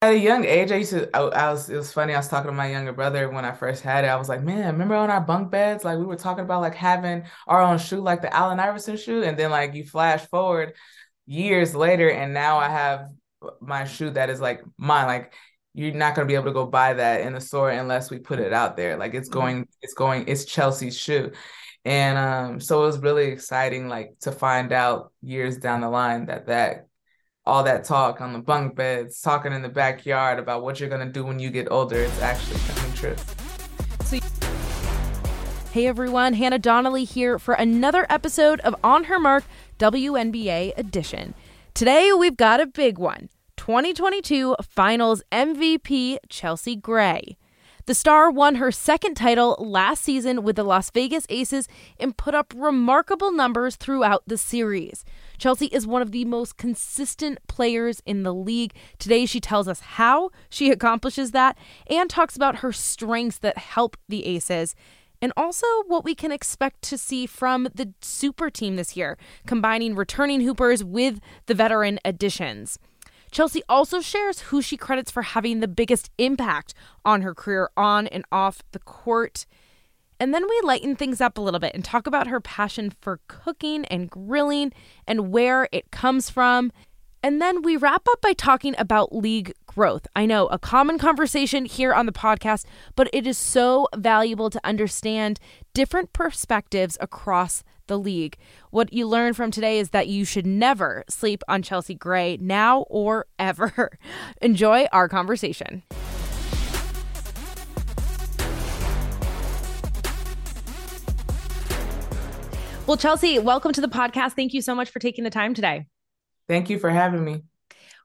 At 0.00 0.12
a 0.12 0.18
young 0.18 0.44
age, 0.44 0.70
I 0.70 0.76
used 0.76 0.92
to, 0.92 1.10
I, 1.16 1.22
I, 1.22 1.50
was, 1.50 1.68
it 1.68 1.76
was 1.76 1.92
funny. 1.92 2.14
I 2.14 2.18
was 2.18 2.28
talking 2.28 2.50
to 2.50 2.56
my 2.56 2.70
younger 2.70 2.92
brother 2.92 3.28
when 3.30 3.44
I 3.44 3.50
first 3.50 3.82
had 3.82 4.04
it. 4.04 4.08
I 4.08 4.14
was 4.14 4.28
like, 4.28 4.44
man, 4.44 4.66
remember 4.66 4.94
on 4.94 5.10
our 5.10 5.20
bunk 5.20 5.50
beds? 5.50 5.84
Like, 5.84 5.98
we 5.98 6.04
were 6.04 6.14
talking 6.14 6.44
about 6.44 6.60
like 6.60 6.76
having 6.76 7.24
our 7.48 7.60
own 7.60 7.78
shoe, 7.78 8.00
like 8.00 8.22
the 8.22 8.32
Allen 8.32 8.60
Iverson 8.60 8.96
shoe. 8.96 9.24
And 9.24 9.36
then, 9.36 9.50
like, 9.50 9.74
you 9.74 9.84
flash 9.84 10.24
forward 10.26 10.74
years 11.26 11.74
later, 11.74 12.08
and 12.10 12.32
now 12.32 12.58
I 12.58 12.68
have 12.68 13.08
my 13.60 13.86
shoe 13.86 14.10
that 14.10 14.30
is 14.30 14.40
like 14.40 14.62
mine. 14.76 15.06
Like, 15.06 15.34
you're 15.74 15.92
not 15.92 16.14
going 16.14 16.26
to 16.26 16.30
be 16.30 16.36
able 16.36 16.46
to 16.46 16.52
go 16.52 16.66
buy 16.66 16.94
that 16.94 17.22
in 17.22 17.32
the 17.32 17.40
store 17.40 17.70
unless 17.70 18.08
we 18.08 18.18
put 18.18 18.38
it 18.38 18.52
out 18.52 18.76
there. 18.76 18.96
Like, 18.96 19.14
it's 19.14 19.28
mm-hmm. 19.28 19.40
going, 19.40 19.68
it's 19.82 19.94
going, 19.94 20.28
it's 20.28 20.44
Chelsea's 20.44 20.96
shoe. 20.96 21.32
And 21.84 22.18
um, 22.18 22.60
so 22.60 22.82
it 22.82 22.86
was 22.86 22.98
really 22.98 23.26
exciting, 23.26 23.88
like, 23.88 24.14
to 24.20 24.30
find 24.30 24.72
out 24.72 25.12
years 25.22 25.56
down 25.56 25.80
the 25.80 25.88
line 25.88 26.26
that 26.26 26.46
that 26.46 26.87
all 27.48 27.62
that 27.62 27.82
talk 27.82 28.20
on 28.20 28.34
the 28.34 28.38
bunk 28.38 28.76
beds, 28.76 29.22
talking 29.22 29.54
in 29.54 29.62
the 29.62 29.68
backyard 29.70 30.38
about 30.38 30.62
what 30.62 30.78
you're 30.78 30.88
going 30.90 31.04
to 31.04 31.10
do 31.10 31.24
when 31.24 31.38
you 31.38 31.48
get 31.48 31.66
older, 31.70 31.96
it's 31.96 32.20
actually 32.20 32.60
coming 32.68 32.92
true. 32.92 33.16
Hey 35.72 35.86
everyone, 35.86 36.34
Hannah 36.34 36.58
Donnelly 36.58 37.04
here 37.04 37.38
for 37.38 37.54
another 37.54 38.06
episode 38.10 38.60
of 38.60 38.76
On 38.84 39.04
Her 39.04 39.18
Mark 39.18 39.44
WNBA 39.78 40.76
edition. 40.76 41.34
Today 41.72 42.10
we've 42.12 42.36
got 42.36 42.60
a 42.60 42.66
big 42.66 42.98
one 42.98 43.30
2022 43.56 44.56
Finals 44.62 45.22
MVP 45.32 46.18
Chelsea 46.28 46.76
Gray. 46.76 47.38
The 47.88 47.94
star 47.94 48.30
won 48.30 48.56
her 48.56 48.70
second 48.70 49.14
title 49.14 49.56
last 49.58 50.02
season 50.02 50.42
with 50.42 50.56
the 50.56 50.62
Las 50.62 50.90
Vegas 50.90 51.24
Aces 51.30 51.66
and 51.98 52.14
put 52.14 52.34
up 52.34 52.52
remarkable 52.54 53.32
numbers 53.32 53.76
throughout 53.76 54.22
the 54.26 54.36
series. 54.36 55.06
Chelsea 55.38 55.68
is 55.68 55.86
one 55.86 56.02
of 56.02 56.12
the 56.12 56.26
most 56.26 56.58
consistent 56.58 57.38
players 57.46 58.02
in 58.04 58.24
the 58.24 58.34
league. 58.34 58.74
Today, 58.98 59.24
she 59.24 59.40
tells 59.40 59.66
us 59.66 59.80
how 59.80 60.28
she 60.50 60.70
accomplishes 60.70 61.30
that 61.30 61.56
and 61.86 62.10
talks 62.10 62.36
about 62.36 62.56
her 62.56 62.72
strengths 62.72 63.38
that 63.38 63.56
help 63.56 63.96
the 64.06 64.26
Aces 64.26 64.74
and 65.22 65.32
also 65.34 65.66
what 65.86 66.04
we 66.04 66.14
can 66.14 66.30
expect 66.30 66.82
to 66.82 66.98
see 66.98 67.24
from 67.24 67.68
the 67.74 67.94
super 68.02 68.50
team 68.50 68.76
this 68.76 68.98
year, 68.98 69.16
combining 69.46 69.94
returning 69.94 70.42
hoopers 70.42 70.84
with 70.84 71.20
the 71.46 71.54
veteran 71.54 71.98
additions. 72.04 72.78
Chelsea 73.30 73.62
also 73.68 74.00
shares 74.00 74.40
who 74.40 74.62
she 74.62 74.76
credits 74.76 75.10
for 75.10 75.22
having 75.22 75.60
the 75.60 75.68
biggest 75.68 76.10
impact 76.18 76.74
on 77.04 77.22
her 77.22 77.34
career 77.34 77.70
on 77.76 78.06
and 78.06 78.24
off 78.32 78.62
the 78.72 78.78
court. 78.78 79.46
And 80.20 80.34
then 80.34 80.44
we 80.48 80.60
lighten 80.64 80.96
things 80.96 81.20
up 81.20 81.38
a 81.38 81.40
little 81.40 81.60
bit 81.60 81.74
and 81.74 81.84
talk 81.84 82.06
about 82.06 82.26
her 82.26 82.40
passion 82.40 82.92
for 83.00 83.20
cooking 83.28 83.84
and 83.86 84.10
grilling 84.10 84.72
and 85.06 85.30
where 85.30 85.68
it 85.70 85.90
comes 85.90 86.28
from. 86.28 86.72
And 87.22 87.42
then 87.42 87.62
we 87.62 87.76
wrap 87.76 88.06
up 88.08 88.20
by 88.20 88.32
talking 88.32 88.74
about 88.78 89.14
league 89.14 89.52
growth. 89.66 90.06
I 90.14 90.24
know 90.24 90.46
a 90.46 90.58
common 90.58 90.98
conversation 90.98 91.64
here 91.64 91.92
on 91.92 92.06
the 92.06 92.12
podcast, 92.12 92.64
but 92.94 93.08
it 93.12 93.26
is 93.26 93.36
so 93.36 93.88
valuable 93.96 94.50
to 94.50 94.60
understand 94.64 95.40
different 95.74 96.12
perspectives 96.12 96.96
across 97.00 97.64
the 97.88 97.98
league. 97.98 98.36
What 98.70 98.92
you 98.92 99.06
learn 99.06 99.34
from 99.34 99.50
today 99.50 99.78
is 99.78 99.90
that 99.90 100.06
you 100.06 100.24
should 100.24 100.46
never 100.46 101.04
sleep 101.08 101.42
on 101.48 101.62
Chelsea 101.62 101.94
Gray 101.94 102.38
now 102.40 102.82
or 102.82 103.26
ever. 103.38 103.98
Enjoy 104.40 104.86
our 104.92 105.08
conversation. 105.08 105.82
Well, 112.86 112.96
Chelsea, 112.96 113.38
welcome 113.38 113.72
to 113.72 113.82
the 113.82 113.88
podcast. 113.88 114.32
Thank 114.32 114.54
you 114.54 114.62
so 114.62 114.74
much 114.74 114.88
for 114.88 114.98
taking 114.98 115.24
the 115.24 115.30
time 115.30 115.52
today. 115.52 115.86
Thank 116.48 116.70
you 116.70 116.78
for 116.78 116.88
having 116.88 117.22
me. 117.22 117.42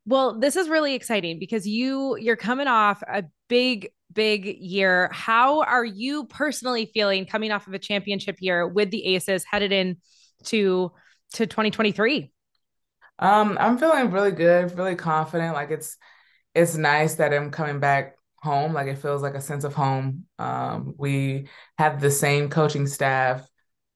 Well, 0.06 0.38
this 0.38 0.58
is 0.58 0.68
really 0.68 0.96
exciting 0.96 1.40
because 1.40 1.66
you 1.66 2.18
you're 2.18 2.36
coming 2.36 2.68
off 2.68 3.02
a 3.08 3.24
big 3.48 3.92
big 4.14 4.46
year. 4.46 5.10
How 5.12 5.62
are 5.62 5.86
you 5.86 6.26
personally 6.26 6.90
feeling 6.94 7.26
coming 7.26 7.52
off 7.52 7.68
of 7.68 7.74
a 7.74 7.80
championship 7.80 8.38
year 8.40 8.68
with 8.68 8.92
the 8.92 9.06
Aces 9.16 9.44
headed 9.44 9.72
in 9.72 9.98
to 10.46 10.92
to 11.34 11.48
2023? 11.48 12.32
Um, 13.20 13.58
I'm 13.60 13.78
feeling 13.78 14.12
really 14.12 14.32
good, 14.32 14.78
really 14.78 14.96
confident. 14.96 15.54
Like 15.54 15.72
it's 15.72 15.98
it's 16.56 16.76
nice 16.76 17.16
that 17.16 17.34
I'm 17.34 17.52
coming 17.52 17.80
back 17.80 18.16
home. 18.38 18.74
Like 18.74 18.88
it 18.88 18.98
feels 18.98 19.22
like 19.22 19.36
a 19.36 19.42
sense 19.42 19.64
of 19.64 19.74
home. 19.74 20.26
Um, 20.38 20.96
we 20.98 21.48
have 21.78 22.02
the 22.02 22.12
same 22.12 22.50
coaching 22.50 22.88
staff. 22.88 23.48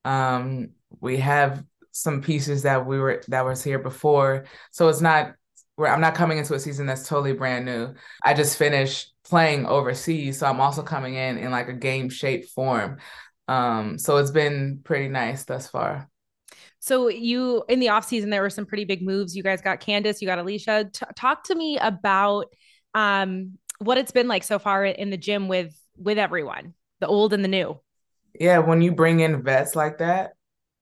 Um, 0.06 0.70
we 1.02 1.18
have 1.18 1.64
some 1.92 2.22
pieces 2.22 2.64
that 2.64 2.86
we 2.86 3.00
were 3.00 3.22
that 3.28 3.46
was 3.46 3.64
here 3.64 3.80
before. 3.80 4.46
So 4.72 4.88
it's 4.88 5.02
not 5.02 5.34
where 5.76 5.92
I'm 5.92 6.02
not 6.02 6.16
coming 6.16 6.38
into 6.38 6.54
a 6.54 6.60
season 6.60 6.88
that's 6.88 7.08
totally 7.08 7.34
brand 7.34 7.66
new. 7.66 7.94
I 8.24 8.34
just 8.34 8.58
finished 8.58 9.14
playing 9.28 9.66
overseas, 9.66 10.40
so 10.40 10.48
I'm 10.48 10.62
also 10.62 10.82
coming 10.82 11.16
in 11.16 11.38
in 11.38 11.52
like 11.52 11.68
a 11.68 11.74
game 11.74 12.10
shape 12.10 12.46
form. 12.46 12.98
Um, 13.48 13.98
so 13.98 14.18
it's 14.18 14.32
been 14.32 14.82
pretty 14.84 15.10
nice 15.10 15.46
thus 15.46 15.68
far. 15.68 16.10
So 16.80 17.10
you 17.10 17.64
in 17.68 17.80
the 17.80 17.90
off 17.90 18.06
season 18.06 18.30
there 18.30 18.42
were 18.42 18.50
some 18.50 18.66
pretty 18.66 18.86
big 18.86 19.02
moves. 19.02 19.36
You 19.36 19.44
guys 19.44 19.62
got 19.62 19.80
Candace, 19.80 20.22
you 20.22 20.28
got 20.28 20.40
Alysha. 20.40 20.92
T- 20.92 21.06
talk 21.16 21.44
to 21.46 21.56
me 21.56 21.78
about 21.78 22.46
um, 22.94 23.58
what 23.80 23.98
it's 23.98 24.12
been 24.12 24.28
like 24.28 24.44
so 24.44 24.60
far 24.60 24.86
in 24.86 25.10
the 25.10 25.18
gym 25.18 25.48
with 25.48 25.76
with 25.98 26.18
everyone, 26.18 26.74
the 27.00 27.08
old 27.08 27.34
and 27.34 27.44
the 27.44 27.50
new. 27.50 27.80
Yeah, 28.40 28.60
when 28.60 28.82
you 28.82 28.92
bring 28.92 29.20
in 29.20 29.44
vets 29.44 29.76
like 29.76 29.98
that, 29.98 30.34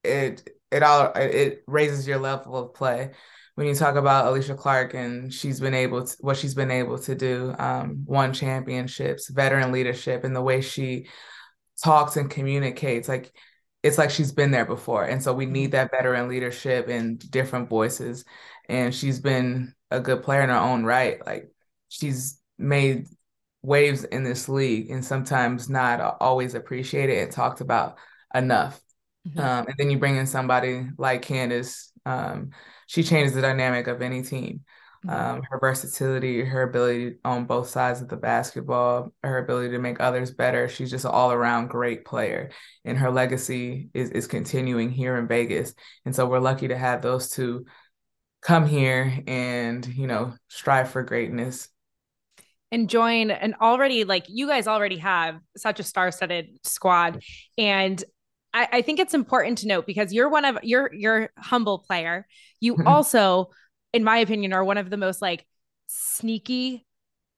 it 0.04 0.48
it 0.72 0.84
all 0.84 1.12
it 1.16 1.64
raises 1.68 2.08
your 2.08 2.20
level 2.20 2.58
of 2.58 2.74
play 2.74 3.12
when 3.56 3.68
you 3.68 3.76
talk 3.76 3.96
about 3.96 4.26
Alysha 4.26 4.58
Clark 4.58 4.94
and 4.94 5.34
she's 5.34 5.60
been 5.60 5.74
able 5.74 6.06
to 6.06 6.16
what 6.20 6.38
she's 6.38 6.54
been 6.54 6.72
able 6.72 7.00
to 7.00 7.16
do, 7.16 7.56
um, 7.58 8.04
won 8.06 8.34
championships, 8.34 9.30
veteran 9.30 9.72
leadership, 9.72 10.24
and 10.24 10.36
the 10.36 10.42
way 10.42 10.62
she 10.62 11.08
talks 11.84 12.18
and 12.18 12.30
communicates, 12.30 13.08
like 13.08 13.32
it's 13.82 13.98
like 13.98 14.10
she's 14.10 14.32
been 14.32 14.52
there 14.52 14.66
before. 14.66 15.06
And 15.06 15.22
so 15.22 15.34
we 15.34 15.46
need 15.46 15.72
that 15.72 15.92
veteran 15.92 16.28
leadership 16.28 16.88
and 16.88 17.20
different 17.32 17.70
voices. 17.70 18.26
And 18.68 18.94
she's 18.94 19.20
been 19.20 19.74
a 19.92 20.00
good 20.00 20.24
player 20.24 20.42
in 20.42 20.50
her 20.50 20.56
own 20.56 20.84
right. 20.84 21.24
Like 21.26 21.52
she's 21.90 22.42
made 22.58 23.06
waves 23.62 24.04
in 24.04 24.24
this 24.24 24.50
league 24.50 24.90
and 24.90 25.06
sometimes 25.06 25.70
not 25.70 26.18
always 26.20 26.56
appreciated 26.56 27.20
and 27.20 27.32
talked 27.32 27.62
about 27.62 27.98
enough. 28.34 28.82
Mm-hmm. 29.28 29.40
Um, 29.40 29.66
and 29.68 29.76
then 29.78 29.90
you 29.90 30.00
bring 30.00 30.18
in 30.18 30.28
somebody 30.28 30.88
like 30.98 31.22
Candace. 31.22 31.92
Um, 32.06 32.52
she 32.88 33.04
changes 33.04 33.34
the 33.34 33.42
dynamic 33.42 33.88
of 33.88 34.02
any 34.02 34.22
team. 34.22 34.62
Mm-hmm. 35.06 35.10
Um, 35.10 35.44
her 35.50 35.60
versatility, 35.60 36.44
her 36.44 36.64
ability 36.64 37.18
on 37.24 37.46
both 37.46 37.70
sides 37.70 38.02
of 38.02 38.08
the 38.08 38.18
basketball, 38.18 39.14
her 39.24 39.38
ability 39.38 39.70
to 39.72 39.80
make 39.80 40.00
others 40.00 40.32
better. 40.32 40.68
She's 40.68 40.90
just 40.90 41.06
an 41.06 41.12
all 41.12 41.32
around 41.32 41.68
great 41.68 42.06
player, 42.06 42.52
and 42.84 42.98
her 42.98 43.12
legacy 43.12 43.90
is 43.94 44.10
is 44.12 44.28
continuing 44.28 44.90
here 44.90 45.18
in 45.18 45.28
Vegas. 45.28 45.74
And 46.06 46.16
so 46.16 46.28
we're 46.28 46.40
lucky 46.40 46.70
to 46.70 46.78
have 46.78 47.02
those 47.02 47.30
two 47.30 47.66
come 48.42 48.68
here 48.68 49.24
and 49.26 49.86
you 49.88 50.06
know 50.06 50.34
strive 50.50 50.90
for 50.92 51.02
greatness 51.02 51.68
and 52.72 52.90
join 52.90 53.32
and 53.32 53.56
already 53.60 54.04
like 54.04 54.26
you 54.28 54.48
guys 54.48 54.68
already 54.68 54.98
have 54.98 55.40
such 55.58 55.80
a 55.80 55.84
star-studded 55.84 56.60
squad 56.64 57.24
and 57.58 58.04
I, 58.56 58.70
I 58.72 58.82
think 58.82 59.00
it's 59.00 59.14
important 59.14 59.58
to 59.60 59.68
note 59.68 59.86
because 59.86 60.14
you're 60.14 60.30
one 60.30 60.46
of 60.46 60.58
you're 60.64 60.90
you're 60.94 61.30
humble 61.38 61.80
player. 61.80 62.26
You 62.62 62.76
mm-hmm. 62.76 62.88
also, 62.88 63.50
in 63.94 64.04
my 64.04 64.18
opinion, 64.18 64.54
are 64.54 64.64
one 64.64 64.78
of 64.78 64.90
the 64.90 64.98
most 64.98 65.22
like 65.22 65.46
sneaky 65.88 66.86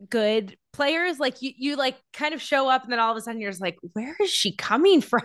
good 0.09 0.55
players. 0.73 1.19
Like 1.19 1.41
you 1.41 1.51
you 1.57 1.75
like 1.75 1.97
kind 2.13 2.35
of 2.35 2.41
show 2.41 2.69
up 2.69 2.83
and 2.83 2.91
then 2.91 2.99
all 2.99 3.11
of 3.11 3.17
a 3.17 3.21
sudden 3.21 3.41
you're 3.41 3.49
just 3.49 3.63
like 3.63 3.77
where 3.93 4.15
is 4.21 4.29
she 4.29 4.55
coming 4.55 5.01
from? 5.11 5.23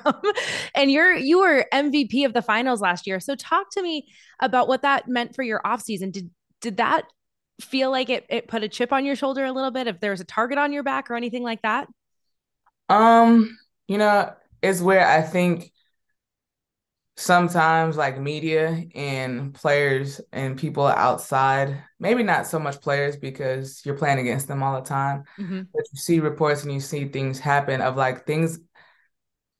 And 0.75 0.91
you're 0.91 1.15
you 1.15 1.41
were 1.41 1.67
mvp 1.73 2.25
of 2.25 2.33
the 2.33 2.43
finals 2.43 2.81
last 2.81 3.07
year. 3.07 3.21
So 3.21 3.35
talk 3.35 3.71
to 3.73 3.83
me 3.83 4.09
about 4.41 4.69
what 4.69 4.83
that 4.83 5.09
meant 5.09 5.35
for 5.35 5.43
your 5.43 5.61
offseason. 5.61 6.11
Did 6.11 6.31
did 6.63 6.79
that 6.79 7.05
feel 7.61 7.91
like 7.91 8.09
it, 8.09 8.25
it 8.31 8.49
put 8.49 8.63
a 8.63 8.69
chip 8.69 8.95
on 8.95 9.05
your 9.05 9.15
shoulder 9.15 9.45
a 9.45 9.53
little 9.53 9.71
bit 9.71 9.87
if 9.87 10.01
there 10.01 10.11
was 10.11 10.21
a 10.23 10.25
target 10.25 10.57
on 10.57 10.73
your 10.73 10.83
back 10.83 11.11
or 11.11 11.17
anything 11.17 11.43
like 11.43 11.61
that? 11.63 11.87
Um 12.89 13.59
you 13.89 13.99
know 13.99 14.33
it's 14.63 14.81
where 14.81 15.07
i 15.07 15.21
think 15.21 15.72
sometimes 17.23 17.97
like 17.97 18.19
media 18.19 18.85
and 18.97 19.55
players 19.55 20.21
and 20.33 20.59
people 20.59 20.85
outside 20.85 21.81
maybe 22.01 22.25
not 22.25 22.49
so 22.49 22.59
much 22.59 22.81
players 22.81 23.17
because 23.17 23.81
you're 23.87 23.97
playing 23.97 24.19
against 24.19 24.49
them 24.49 24.61
all 24.61 24.81
the 24.81 24.89
time 24.89 25.23
mm-hmm. 25.39 25.63
but 25.73 25.85
you 25.93 25.99
see 25.99 26.19
reports 26.19 26.65
and 26.65 26.73
you 26.73 26.81
see 26.81 27.05
things 27.05 27.39
happen 27.39 27.81
of 27.81 27.97
like 27.97 28.27
things 28.27 28.59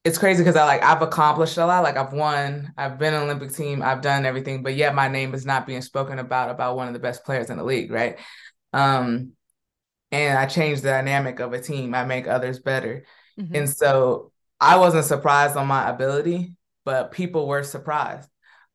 it's 0.03 0.17
crazy 0.17 0.43
because 0.43 0.57
i 0.57 0.65
like 0.65 0.83
i've 0.83 1.01
accomplished 1.01 1.57
a 1.57 1.65
lot 1.65 1.83
like 1.83 1.95
i've 1.95 2.11
won 2.11 2.73
i've 2.77 2.99
been 2.99 3.13
an 3.13 3.23
olympic 3.23 3.53
team 3.53 3.81
i've 3.81 4.01
done 4.01 4.25
everything 4.25 4.61
but 4.61 4.75
yet 4.75 4.93
my 4.93 5.07
name 5.07 5.33
is 5.33 5.45
not 5.45 5.65
being 5.65 5.81
spoken 5.81 6.19
about 6.19 6.49
about 6.49 6.75
one 6.75 6.87
of 6.87 6.93
the 6.93 6.99
best 6.99 7.23
players 7.23 7.49
in 7.49 7.55
the 7.55 7.63
league 7.63 7.91
right 7.91 8.19
um 8.73 9.31
and 10.11 10.37
i 10.37 10.45
change 10.45 10.81
the 10.81 10.89
dynamic 10.89 11.39
of 11.39 11.53
a 11.53 11.61
team 11.61 11.95
i 11.95 12.03
make 12.03 12.27
others 12.27 12.59
better 12.59 13.05
mm-hmm. 13.39 13.55
and 13.55 13.69
so 13.69 14.33
i 14.59 14.75
wasn't 14.75 15.05
surprised 15.05 15.55
on 15.55 15.65
my 15.65 15.89
ability 15.89 16.57
but 16.85 17.11
people 17.11 17.47
were 17.47 17.63
surprised. 17.63 18.29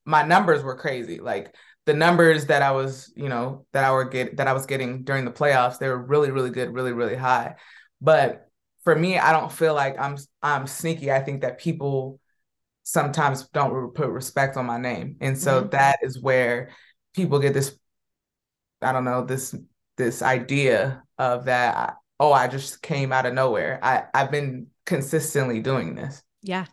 My 0.05 0.23
numbers 0.23 0.63
were 0.63 0.77
crazy. 0.77 1.21
Like 1.21 1.55
the 1.87 1.95
numbers 1.95 2.47
that 2.47 2.63
I 2.63 2.73
was, 2.73 3.13
you 3.17 3.29
know, 3.29 3.67
that 3.73 3.85
I 3.85 3.93
were 3.93 4.05
get 4.05 4.37
that 4.37 4.47
I 4.47 4.53
was 4.53 4.67
getting 4.67 5.05
during 5.05 5.25
the 5.25 5.31
playoffs, 5.31 5.79
they 5.79 5.89
were 5.89 5.99
really, 5.99 6.31
really 6.31 6.51
good, 6.51 6.73
really, 6.73 6.93
really 6.93 7.17
high. 7.17 7.55
But 8.01 8.49
for 8.85 8.95
me, 8.95 9.19
I 9.19 9.33
don't 9.33 9.53
feel 9.53 9.75
like 9.75 9.99
I'm 9.99 10.17
I'm 10.43 10.67
sneaky. 10.67 11.11
I 11.11 11.21
think 11.21 11.43
that 11.43 11.59
people 11.59 12.21
sometimes 12.85 13.49
don't 13.49 13.95
put 13.95 14.09
respect 14.09 14.57
on 14.57 14.67
my 14.67 14.79
name, 14.79 15.17
and 15.21 15.39
so 15.39 15.61
mm-hmm. 15.61 15.71
that 15.71 15.99
is 16.03 16.21
where 16.21 16.71
people 17.15 17.39
get 17.39 17.55
this. 17.55 17.79
I 18.83 18.93
don't 18.93 19.05
know 19.05 19.25
this 19.25 19.55
this 19.97 20.23
idea 20.23 21.03
of 21.19 21.47
that. 21.47 21.97
Oh, 22.21 22.33
I 22.33 22.49
just 22.49 22.83
came 22.83 23.13
out 23.13 23.27
of 23.27 23.35
nowhere. 23.35 23.79
I 23.83 24.05
I've 24.15 24.31
been 24.31 24.69
consistently 24.87 25.61
doing 25.61 25.95
this. 25.95 26.23
Yeah, 26.43 26.67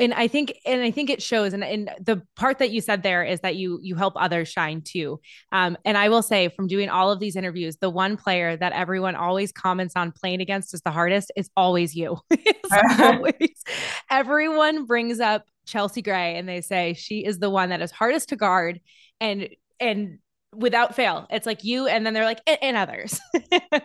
and 0.00 0.12
i 0.14 0.26
think 0.26 0.54
and 0.66 0.82
i 0.82 0.90
think 0.90 1.10
it 1.10 1.22
shows 1.22 1.52
and, 1.52 1.64
and 1.64 1.90
the 2.00 2.22
part 2.36 2.58
that 2.58 2.70
you 2.70 2.80
said 2.80 3.02
there 3.02 3.22
is 3.22 3.40
that 3.40 3.56
you 3.56 3.78
you 3.82 3.94
help 3.94 4.14
others 4.16 4.48
shine 4.48 4.82
too. 4.82 5.20
Um, 5.50 5.76
and 5.84 5.96
i 5.96 6.08
will 6.08 6.22
say 6.22 6.48
from 6.48 6.66
doing 6.66 6.88
all 6.88 7.10
of 7.10 7.20
these 7.20 7.36
interviews 7.36 7.76
the 7.76 7.90
one 7.90 8.16
player 8.16 8.56
that 8.56 8.72
everyone 8.72 9.14
always 9.14 9.52
comments 9.52 9.94
on 9.96 10.12
playing 10.12 10.40
against 10.40 10.74
is 10.74 10.80
the 10.82 10.90
hardest 10.90 11.32
is 11.36 11.50
always 11.56 11.94
you. 11.94 12.18
Always, 12.98 13.62
everyone 14.10 14.86
brings 14.86 15.20
up 15.20 15.44
chelsea 15.66 16.02
gray 16.02 16.36
and 16.36 16.48
they 16.48 16.60
say 16.60 16.94
she 16.94 17.24
is 17.24 17.38
the 17.38 17.50
one 17.50 17.68
that 17.68 17.82
is 17.82 17.90
hardest 17.90 18.30
to 18.30 18.36
guard 18.36 18.80
and 19.20 19.48
and 19.78 20.18
without 20.54 20.94
fail 20.94 21.26
it's 21.30 21.46
like 21.46 21.64
you 21.64 21.86
and 21.86 22.04
then 22.04 22.14
they're 22.14 22.24
like 22.24 22.40
and, 22.46 22.58
and 22.62 22.76
others. 22.76 23.18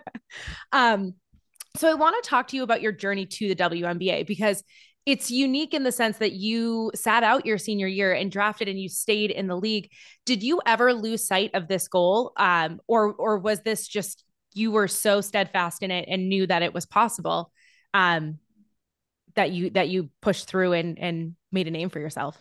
Um 0.71 1.13
so 1.77 1.89
I 1.89 1.93
want 1.93 2.21
to 2.21 2.27
talk 2.27 2.47
to 2.49 2.55
you 2.55 2.63
about 2.63 2.81
your 2.81 2.91
journey 2.91 3.25
to 3.25 3.47
the 3.49 3.55
WNBA 3.55 4.25
because 4.25 4.63
it's 5.07 5.31
unique 5.31 5.73
in 5.73 5.83
the 5.83 5.91
sense 5.91 6.17
that 6.17 6.33
you 6.33 6.91
sat 6.93 7.23
out 7.23 7.45
your 7.45 7.57
senior 7.57 7.87
year 7.87 8.11
and 8.11 8.29
drafted 8.29 8.67
and 8.67 8.77
you 8.77 8.89
stayed 8.89 9.31
in 9.31 9.47
the 9.47 9.55
league. 9.55 9.89
Did 10.25 10.43
you 10.43 10.59
ever 10.65 10.93
lose 10.93 11.25
sight 11.25 11.51
of 11.53 11.69
this 11.69 11.87
goal? 11.87 12.33
Um, 12.35 12.81
or 12.87 13.13
or 13.13 13.37
was 13.37 13.61
this 13.61 13.87
just 13.87 14.25
you 14.53 14.69
were 14.69 14.89
so 14.89 15.21
steadfast 15.21 15.81
in 15.81 15.91
it 15.91 16.09
and 16.09 16.27
knew 16.27 16.45
that 16.45 16.61
it 16.61 16.73
was 16.73 16.85
possible 16.85 17.53
um, 17.93 18.39
that 19.35 19.51
you 19.51 19.69
that 19.69 19.87
you 19.87 20.09
pushed 20.21 20.49
through 20.49 20.73
and 20.73 20.99
and 20.99 21.35
made 21.53 21.69
a 21.69 21.71
name 21.71 21.89
for 21.89 22.01
yourself? 22.01 22.37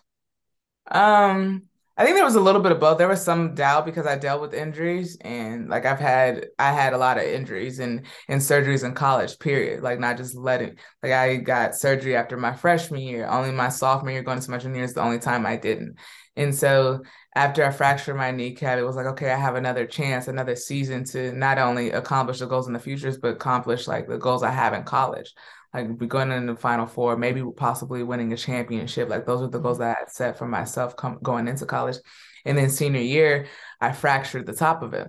Um 0.91 1.69
I 1.99 2.05
think 2.05 2.17
there 2.17 2.27
was 2.27 2.35
a 2.35 2.41
little 2.41 2.61
bit 2.61 2.73
of 2.73 2.81
both. 2.81 2.99
There 2.99 3.09
was 3.09 3.25
some 3.25 3.55
doubt 3.55 3.87
because 3.87 4.07
I 4.07 4.17
dealt 4.17 4.43
with 4.43 4.53
injuries 4.53 5.17
and 5.23 5.71
like 5.71 5.87
I've 5.87 5.99
had 5.99 6.49
I 6.59 6.71
had 6.73 6.93
a 6.93 6.99
lot 6.99 7.17
of 7.17 7.25
injuries 7.25 7.79
and 7.79 8.05
and 8.29 8.41
surgeries 8.41 8.85
in 8.85 8.93
college, 8.93 9.39
period. 9.39 9.83
Like 9.83 9.99
not 9.99 10.19
just 10.19 10.35
letting 10.35 10.77
like 11.03 11.13
I 11.13 11.37
got 11.37 11.75
surgery 11.75 12.15
after 12.15 12.37
my 12.37 12.53
freshman 12.53 13.01
year. 13.01 13.27
Only 13.27 13.51
my 13.51 13.71
sophomore 13.71 14.13
year 14.13 14.23
going 14.23 14.41
to 14.41 14.51
my 14.51 14.59
junior 14.59 14.85
is 14.85 14.93
the 14.93 15.01
only 15.01 15.19
time 15.19 15.47
I 15.47 15.57
didn't. 15.57 15.97
And 16.37 16.55
so 16.55 17.03
after 17.35 17.65
I 17.65 17.71
fractured 17.71 18.17
my 18.17 18.31
kneecap, 18.31 18.79
it 18.79 18.85
was 18.85 18.97
like, 18.97 19.07
okay, 19.07 19.31
I 19.31 19.37
have 19.39 19.55
another 19.57 19.87
chance, 19.87 20.29
another 20.29 20.55
season 20.55 21.05
to 21.05 21.33
not 21.33 21.57
only 21.57 21.93
accomplish 21.93 22.41
the 22.41 22.47
goals 22.47 22.67
in 22.67 22.75
the 22.75 22.79
futures, 22.79 23.17
but 23.17 23.33
accomplish 23.33 23.89
like 23.89 24.07
the 24.07 24.19
goals 24.19 24.43
I 24.43 24.51
have 24.51 24.75
in 24.75 24.83
college 24.85 25.33
like 25.75 25.99
be 25.99 26.07
going 26.07 26.31
in 26.33 26.47
the 26.47 26.57
final 26.57 26.87
four, 26.87 27.17
maybe 27.17 27.43
possibly 27.57 28.03
winning 28.03 28.33
a 28.33 28.37
championship. 28.37 29.09
Like 29.09 29.27
those 29.27 29.43
are 29.43 29.49
the 29.49 29.59
goals 29.59 29.79
mm-hmm. 29.79 29.85
that 29.85 29.97
I 29.97 30.01
had 30.01 30.11
set 30.11 30.39
for 30.39 30.47
myself 30.47 30.97
com- 30.97 31.19
going 31.23 31.49
into 31.49 31.67
college. 31.67 31.97
And 32.45 32.57
then 32.57 32.71
senior 32.71 33.01
year, 33.01 33.47
I 33.81 33.93
fractured 33.93 34.47
the 34.47 34.55
top 34.55 34.83
of 34.83 34.95
it. 34.95 35.09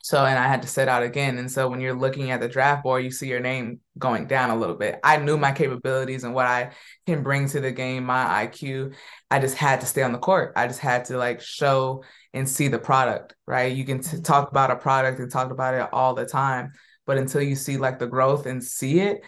So, 0.00 0.24
and 0.24 0.38
I 0.38 0.46
had 0.46 0.62
to 0.62 0.68
set 0.68 0.88
out 0.88 1.02
again. 1.02 1.38
And 1.38 1.50
so 1.50 1.68
when 1.68 1.80
you're 1.80 1.92
looking 1.92 2.30
at 2.30 2.40
the 2.40 2.48
draft 2.48 2.84
board, 2.84 3.04
you 3.04 3.10
see 3.10 3.28
your 3.28 3.40
name 3.40 3.80
going 3.98 4.26
down 4.26 4.50
a 4.50 4.56
little 4.56 4.76
bit. 4.76 4.98
I 5.02 5.18
knew 5.18 5.36
my 5.36 5.52
capabilities 5.52 6.24
and 6.24 6.34
what 6.34 6.46
I 6.46 6.70
can 7.06 7.22
bring 7.22 7.48
to 7.48 7.60
the 7.60 7.72
game, 7.72 8.04
my 8.04 8.46
IQ. 8.46 8.94
I 9.30 9.38
just 9.38 9.56
had 9.56 9.80
to 9.80 9.86
stay 9.86 10.02
on 10.02 10.12
the 10.12 10.18
court. 10.18 10.52
I 10.56 10.66
just 10.66 10.78
had 10.78 11.04
to 11.06 11.18
like 11.18 11.40
show 11.40 12.04
and 12.32 12.48
see 12.48 12.68
the 12.68 12.78
product, 12.78 13.34
right? 13.46 13.74
You 13.74 13.84
can 13.84 14.00
t- 14.00 14.16
mm-hmm. 14.16 14.22
talk 14.22 14.50
about 14.50 14.70
a 14.70 14.76
product 14.76 15.18
and 15.18 15.30
talk 15.30 15.50
about 15.50 15.74
it 15.74 15.88
all 15.92 16.14
the 16.14 16.26
time. 16.26 16.72
But 17.04 17.18
until 17.18 17.42
you 17.42 17.56
see 17.56 17.76
like 17.76 17.98
the 17.98 18.06
growth 18.06 18.46
and 18.46 18.62
see 18.62 19.00
it, 19.00 19.22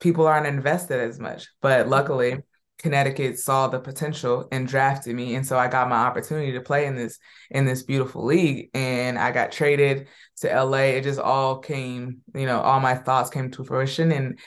people 0.00 0.26
aren't 0.26 0.46
invested 0.46 1.00
as 1.00 1.18
much. 1.18 1.48
But 1.60 1.88
luckily, 1.88 2.38
Connecticut 2.78 3.38
saw 3.38 3.66
the 3.66 3.80
potential 3.80 4.46
and 4.52 4.68
drafted 4.68 5.14
me, 5.14 5.34
and 5.34 5.44
so 5.44 5.58
I 5.58 5.68
got 5.68 5.88
my 5.88 5.96
opportunity 5.96 6.52
to 6.52 6.60
play 6.60 6.86
in 6.86 6.94
this 6.94 7.18
in 7.50 7.64
this 7.64 7.82
beautiful 7.82 8.24
league. 8.24 8.70
And 8.72 9.18
I 9.18 9.32
got 9.32 9.50
traded 9.50 10.08
to 10.38 10.64
LA. 10.64 10.94
It 10.94 11.02
just 11.02 11.18
all 11.18 11.58
came, 11.58 12.18
you 12.34 12.46
know, 12.46 12.60
all 12.60 12.78
my 12.78 12.94
thoughts 12.94 13.30
came 13.30 13.50
to 13.52 13.64
fruition, 13.64 14.12
and 14.12 14.38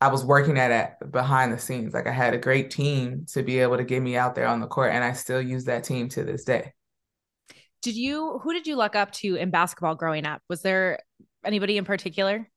I 0.00 0.08
was 0.08 0.24
working 0.24 0.58
at 0.58 0.70
it 0.70 1.10
behind 1.10 1.52
the 1.52 1.58
scenes. 1.58 1.92
Like 1.92 2.06
I 2.06 2.12
had 2.12 2.34
a 2.34 2.38
great 2.38 2.70
team 2.70 3.26
to 3.32 3.42
be 3.42 3.58
able 3.58 3.78
to 3.78 3.84
get 3.84 4.00
me 4.00 4.16
out 4.16 4.36
there 4.36 4.46
on 4.46 4.60
the 4.60 4.68
court, 4.68 4.92
and 4.92 5.02
I 5.02 5.12
still 5.12 5.42
use 5.42 5.64
that 5.64 5.84
team 5.84 6.08
to 6.10 6.22
this 6.22 6.44
day. 6.44 6.72
Did 7.82 7.96
you? 7.96 8.38
Who 8.44 8.52
did 8.52 8.68
you 8.68 8.76
look 8.76 8.94
up 8.94 9.10
to 9.12 9.34
in 9.34 9.50
basketball 9.50 9.96
growing 9.96 10.24
up? 10.24 10.40
Was 10.48 10.62
there 10.62 11.00
anybody 11.44 11.78
in 11.78 11.84
particular? 11.84 12.48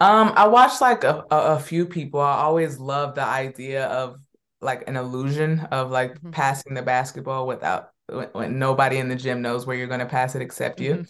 Um, 0.00 0.32
I 0.36 0.46
watched 0.46 0.80
like 0.80 1.04
a, 1.04 1.24
a, 1.30 1.36
a 1.36 1.60
few 1.60 1.86
people. 1.86 2.20
I 2.20 2.38
always 2.38 2.78
love 2.78 3.14
the 3.14 3.24
idea 3.24 3.86
of 3.86 4.18
like 4.60 4.88
an 4.88 4.96
illusion 4.96 5.60
of 5.70 5.90
like 5.90 6.14
mm-hmm. 6.14 6.30
passing 6.30 6.74
the 6.74 6.82
basketball 6.82 7.46
without 7.46 7.90
when, 8.06 8.28
when, 8.32 8.58
nobody 8.58 8.98
in 8.98 9.08
the 9.08 9.16
gym 9.16 9.42
knows 9.42 9.66
where 9.66 9.76
you're 9.76 9.86
going 9.86 10.00
to 10.00 10.06
pass 10.06 10.34
it 10.34 10.42
except 10.42 10.80
you. 10.80 10.94
Mm-hmm. 10.94 11.02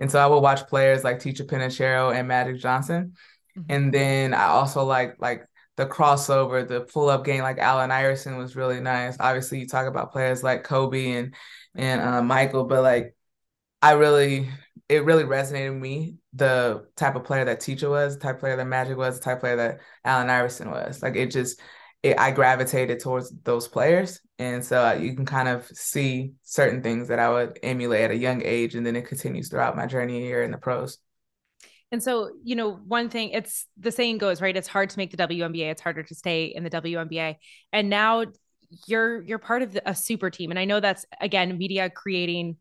And 0.00 0.10
so 0.10 0.18
I 0.18 0.26
would 0.26 0.40
watch 0.40 0.66
players 0.66 1.04
like 1.04 1.18
Ticha 1.20 1.46
Penicheiro 1.46 2.14
and 2.14 2.28
Magic 2.28 2.58
Johnson. 2.58 3.14
Mm-hmm. 3.56 3.72
And 3.72 3.94
then 3.94 4.34
I 4.34 4.46
also 4.46 4.84
like 4.84 5.16
like 5.18 5.46
the 5.76 5.86
crossover, 5.86 6.66
the 6.66 6.82
pull 6.82 7.08
up 7.08 7.24
game, 7.24 7.42
like 7.42 7.58
Allen 7.58 7.90
Iverson 7.90 8.36
was 8.36 8.56
really 8.56 8.80
nice. 8.80 9.16
Obviously, 9.18 9.60
you 9.60 9.66
talk 9.66 9.86
about 9.86 10.12
players 10.12 10.42
like 10.42 10.64
Kobe 10.64 11.12
and 11.12 11.34
and 11.74 12.00
uh, 12.00 12.22
Michael, 12.22 12.64
but 12.64 12.82
like 12.82 13.16
I 13.80 13.92
really 13.92 14.48
it 14.88 15.04
really 15.04 15.24
resonated 15.24 15.72
with 15.72 15.82
me 15.82 16.16
the 16.34 16.86
type 16.96 17.14
of 17.14 17.24
player 17.24 17.44
that 17.44 17.60
Ticha 17.60 17.88
was, 17.88 18.16
the 18.16 18.22
type 18.22 18.36
of 18.36 18.40
player 18.40 18.56
that 18.56 18.66
Magic 18.66 18.96
was, 18.96 19.18
the 19.18 19.24
type 19.24 19.36
of 19.36 19.40
player 19.40 19.56
that 19.56 19.80
Allen 20.04 20.30
Iverson 20.30 20.70
was. 20.70 21.02
Like 21.02 21.16
it 21.16 21.30
just, 21.30 21.60
it, 22.02 22.18
I 22.18 22.32
gravitated 22.32 23.00
towards 23.00 23.32
those 23.44 23.68
players, 23.68 24.20
and 24.38 24.64
so 24.64 24.84
uh, 24.84 24.92
you 24.94 25.14
can 25.14 25.24
kind 25.24 25.48
of 25.48 25.66
see 25.66 26.32
certain 26.42 26.82
things 26.82 27.08
that 27.08 27.18
I 27.18 27.30
would 27.30 27.58
emulate 27.62 28.04
at 28.04 28.10
a 28.10 28.16
young 28.16 28.42
age, 28.42 28.74
and 28.74 28.84
then 28.84 28.96
it 28.96 29.06
continues 29.06 29.48
throughout 29.48 29.76
my 29.76 29.86
journey 29.86 30.20
here 30.20 30.42
in 30.42 30.50
the 30.50 30.58
pros. 30.58 30.98
And 31.92 32.02
so, 32.02 32.32
you 32.42 32.56
know, 32.56 32.72
one 32.72 33.08
thing 33.08 33.30
it's 33.30 33.66
the 33.78 33.92
saying 33.92 34.18
goes, 34.18 34.40
right? 34.42 34.56
It's 34.56 34.66
hard 34.66 34.90
to 34.90 34.98
make 34.98 35.12
the 35.12 35.16
WNBA. 35.16 35.70
It's 35.70 35.80
harder 35.80 36.02
to 36.02 36.14
stay 36.14 36.46
in 36.46 36.64
the 36.64 36.70
WNBA. 36.70 37.36
And 37.72 37.88
now 37.88 38.24
you're 38.88 39.22
you're 39.22 39.38
part 39.38 39.62
of 39.62 39.72
the, 39.72 39.88
a 39.88 39.94
super 39.94 40.28
team. 40.28 40.50
And 40.50 40.58
I 40.58 40.64
know 40.64 40.80
that's 40.80 41.06
again 41.20 41.56
media 41.56 41.90
creating 41.90 42.56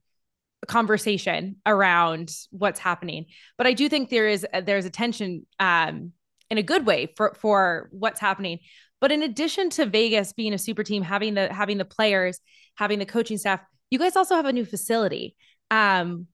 conversation 0.68 1.58
around 1.66 2.32
what's 2.52 2.80
happening. 2.80 3.26
But 3.58 3.68
I 3.68 3.74
do 3.74 3.90
think 3.90 4.10
there 4.10 4.28
is 4.28 4.46
there's 4.66 4.86
a 4.86 4.90
tension 4.90 5.46
um, 5.60 6.14
in 6.50 6.58
a 6.58 6.64
good 6.64 6.86
way 6.86 7.14
for 7.18 7.36
for 7.40 7.90
what's 7.92 8.20
happening. 8.20 8.60
But 9.02 9.12
in 9.12 9.24
addition 9.24 9.70
to 9.72 9.86
Vegas 9.86 10.34
being 10.34 10.54
a 10.54 10.58
super 10.58 10.84
team, 10.84 11.04
having 11.04 11.34
the 11.34 11.52
having 11.52 11.78
the 11.78 11.86
players, 11.86 12.40
having 12.76 13.00
the 13.00 13.06
coaching 13.06 13.38
staff, 13.38 13.60
you 13.90 14.00
guys 14.00 14.16
also 14.16 14.36
have 14.36 14.46
a 14.46 14.54
new 14.54 14.66
facility, 14.66 15.36
um, 15.72 16.28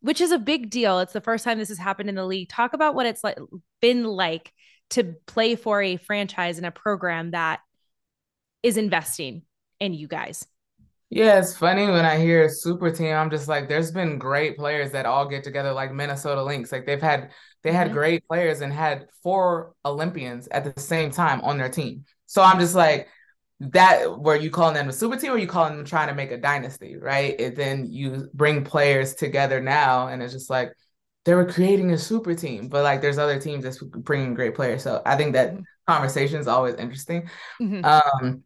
which 0.00 0.20
is 0.20 0.32
a 0.32 0.38
big 0.38 0.70
deal. 0.70 1.00
It's 1.00 1.12
the 1.12 1.20
first 1.20 1.44
time 1.44 1.58
this 1.58 1.68
has 1.68 1.78
happened 1.78 2.08
in 2.08 2.14
the 2.14 2.26
league. 2.26 2.48
Talk 2.48 2.72
about 2.72 2.94
what 2.94 3.06
it's 3.06 3.22
like 3.22 3.38
been 3.80 4.04
like 4.04 4.52
to 4.90 5.14
play 5.26 5.56
for 5.56 5.82
a 5.82 5.96
franchise 5.96 6.58
and 6.58 6.66
a 6.66 6.70
program 6.70 7.32
that 7.32 7.60
is 8.62 8.76
investing 8.76 9.42
in 9.80 9.94
you 9.94 10.08
guys. 10.08 10.46
Yeah, 11.08 11.38
it's 11.38 11.56
funny 11.56 11.86
when 11.86 12.04
I 12.04 12.18
hear 12.18 12.48
super 12.48 12.90
team. 12.90 13.14
I'm 13.14 13.30
just 13.30 13.46
like, 13.46 13.68
there's 13.68 13.92
been 13.92 14.18
great 14.18 14.56
players 14.56 14.90
that 14.92 15.06
all 15.06 15.28
get 15.28 15.44
together, 15.44 15.72
like 15.72 15.92
Minnesota 15.92 16.42
Lynx. 16.42 16.72
Like 16.72 16.84
they've 16.84 17.00
had 17.00 17.30
they 17.62 17.72
had 17.72 17.88
mm-hmm. 17.88 17.96
great 17.96 18.26
players 18.26 18.60
and 18.60 18.72
had 18.72 19.06
four 19.22 19.74
Olympians 19.84 20.48
at 20.48 20.64
the 20.64 20.80
same 20.80 21.12
time 21.12 21.40
on 21.42 21.58
their 21.58 21.68
team. 21.68 22.04
So 22.26 22.42
I'm 22.42 22.58
just 22.58 22.74
like, 22.74 23.08
that 23.60 24.18
were 24.20 24.36
you 24.36 24.50
calling 24.50 24.74
them 24.74 24.88
a 24.88 24.92
super 24.92 25.16
team 25.16 25.32
or 25.32 25.38
you 25.38 25.46
calling 25.46 25.76
them 25.76 25.86
trying 25.86 26.08
to 26.08 26.14
make 26.14 26.32
a 26.32 26.36
dynasty, 26.36 26.96
right? 26.96 27.40
And 27.40 27.56
then 27.56 27.86
you 27.90 28.28
bring 28.34 28.64
players 28.64 29.14
together 29.14 29.60
now, 29.60 30.08
and 30.08 30.22
it's 30.22 30.32
just 30.32 30.50
like 30.50 30.72
they 31.24 31.34
were 31.34 31.46
creating 31.46 31.92
a 31.92 31.98
super 31.98 32.34
team, 32.34 32.68
but 32.68 32.82
like 32.82 33.00
there's 33.00 33.18
other 33.18 33.40
teams 33.40 33.62
that's 33.64 33.82
bringing 33.82 34.34
great 34.34 34.54
players. 34.56 34.82
So 34.82 35.02
I 35.06 35.16
think 35.16 35.34
that 35.34 35.52
mm-hmm. 35.52 35.62
conversation 35.86 36.40
is 36.40 36.48
always 36.48 36.74
interesting. 36.74 37.28
Mm-hmm. 37.62 37.84
Um, 37.84 38.42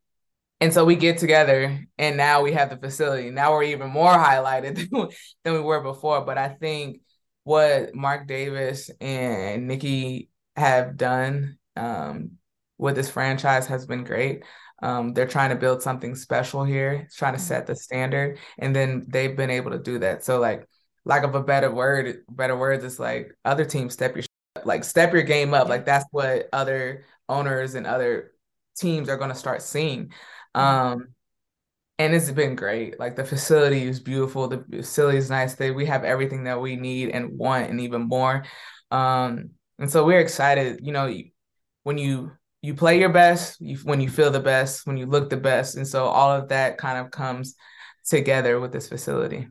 and 0.61 0.73
so 0.75 0.85
we 0.85 0.97
get 0.97 1.19
together 1.19 1.87
and 1.99 2.17
now 2.17 2.43
we 2.43 2.53
have 2.53 2.71
the 2.71 2.77
facility. 2.77 3.31
Now 3.31 3.53
we're 3.53 3.65
even 3.65 3.91
more 3.91 4.13
highlighted 4.13 4.89
than 5.45 5.55
we 5.55 5.61
were 5.61 5.81
before. 5.81 6.21
But 6.23 6.39
I 6.39 6.51
think 6.51 7.01
what 7.45 7.95
Mark 7.95 8.27
Davis 8.27 8.91
and 9.01 9.67
Nikki 9.67 10.29
have 10.57 10.97
done 10.97 11.59
um, 11.77 12.33
with 12.77 12.95
this 12.95 13.09
franchise 13.11 13.67
has 13.69 13.87
been 13.87 14.05
great. 14.05 14.45
Um, 14.83 15.13
they're 15.15 15.27
trying 15.27 15.51
to 15.51 15.57
build 15.57 15.83
something 15.83 16.15
special 16.15 16.65
here, 16.65 17.09
trying 17.15 17.35
to 17.35 17.39
set 17.39 17.67
the 17.67 17.77
standard, 17.77 18.39
and 18.59 18.75
then 18.75 19.05
they've 19.09 19.37
been 19.37 19.51
able 19.51 19.73
to 19.73 19.79
do 19.79 19.99
that. 19.99 20.25
So, 20.25 20.41
like, 20.41 20.67
lack 21.05 21.23
of 21.23 21.35
a 21.35 21.43
better 21.43 21.71
word, 21.71 22.25
better 22.31 22.57
words, 22.57 22.85
it's 22.85 22.99
like 22.99 23.35
other 23.45 23.65
teams 23.65 23.93
step 23.93 24.17
your 24.17 24.25
like 24.65 24.85
step 24.85 25.13
your 25.13 25.23
game 25.23 25.55
up. 25.55 25.69
Like 25.69 25.85
that's 25.85 26.07
what 26.11 26.49
other 26.53 27.05
owners 27.29 27.75
and 27.75 27.87
other 27.87 28.33
teams 28.77 29.09
are 29.09 29.17
going 29.17 29.31
to 29.31 29.37
start 29.37 29.63
seeing. 29.63 30.13
Um, 30.55 31.09
and 31.99 32.15
it's 32.15 32.31
been 32.31 32.55
great. 32.55 32.99
Like 32.99 33.17
the 33.17 33.25
facility 33.25 33.87
is 33.87 34.01
beautiful. 34.01 34.49
The 34.49 34.65
facility 34.71 35.19
is 35.19 35.29
nice. 35.29 35.55
They, 35.55 35.71
we 35.71 35.87
have 35.87 36.03
everything 36.05 36.45
that 36.45 36.61
we 36.61 36.77
need 36.77 37.11
and 37.11 37.37
want 37.37 37.69
and 37.69 37.81
even 37.81 38.03
more. 38.03 38.45
Um, 38.91 39.51
and 39.79 39.91
so 39.91 40.05
we're 40.05 40.21
excited, 40.21 40.81
you 40.83 40.93
know, 40.93 41.15
when 41.83 41.99
you 41.99 42.33
you 42.63 42.75
play 42.75 42.99
your 42.99 43.09
best, 43.09 43.61
you, 43.61 43.77
when 43.85 44.01
you 44.01 44.11
feel 44.11 44.31
the 44.31 44.41
best, 44.41 44.87
when 44.87 44.97
you 44.97 45.07
look 45.07 45.31
the 45.31 45.37
best. 45.37 45.77
And 45.77 45.87
so 45.87 46.07
all 46.07 46.31
of 46.31 46.49
that 46.49 46.77
kind 46.77 46.99
of 46.99 47.11
comes 47.11 47.55
together 48.05 48.61
with 48.61 48.73
this 48.73 48.89
facility. 48.89 49.49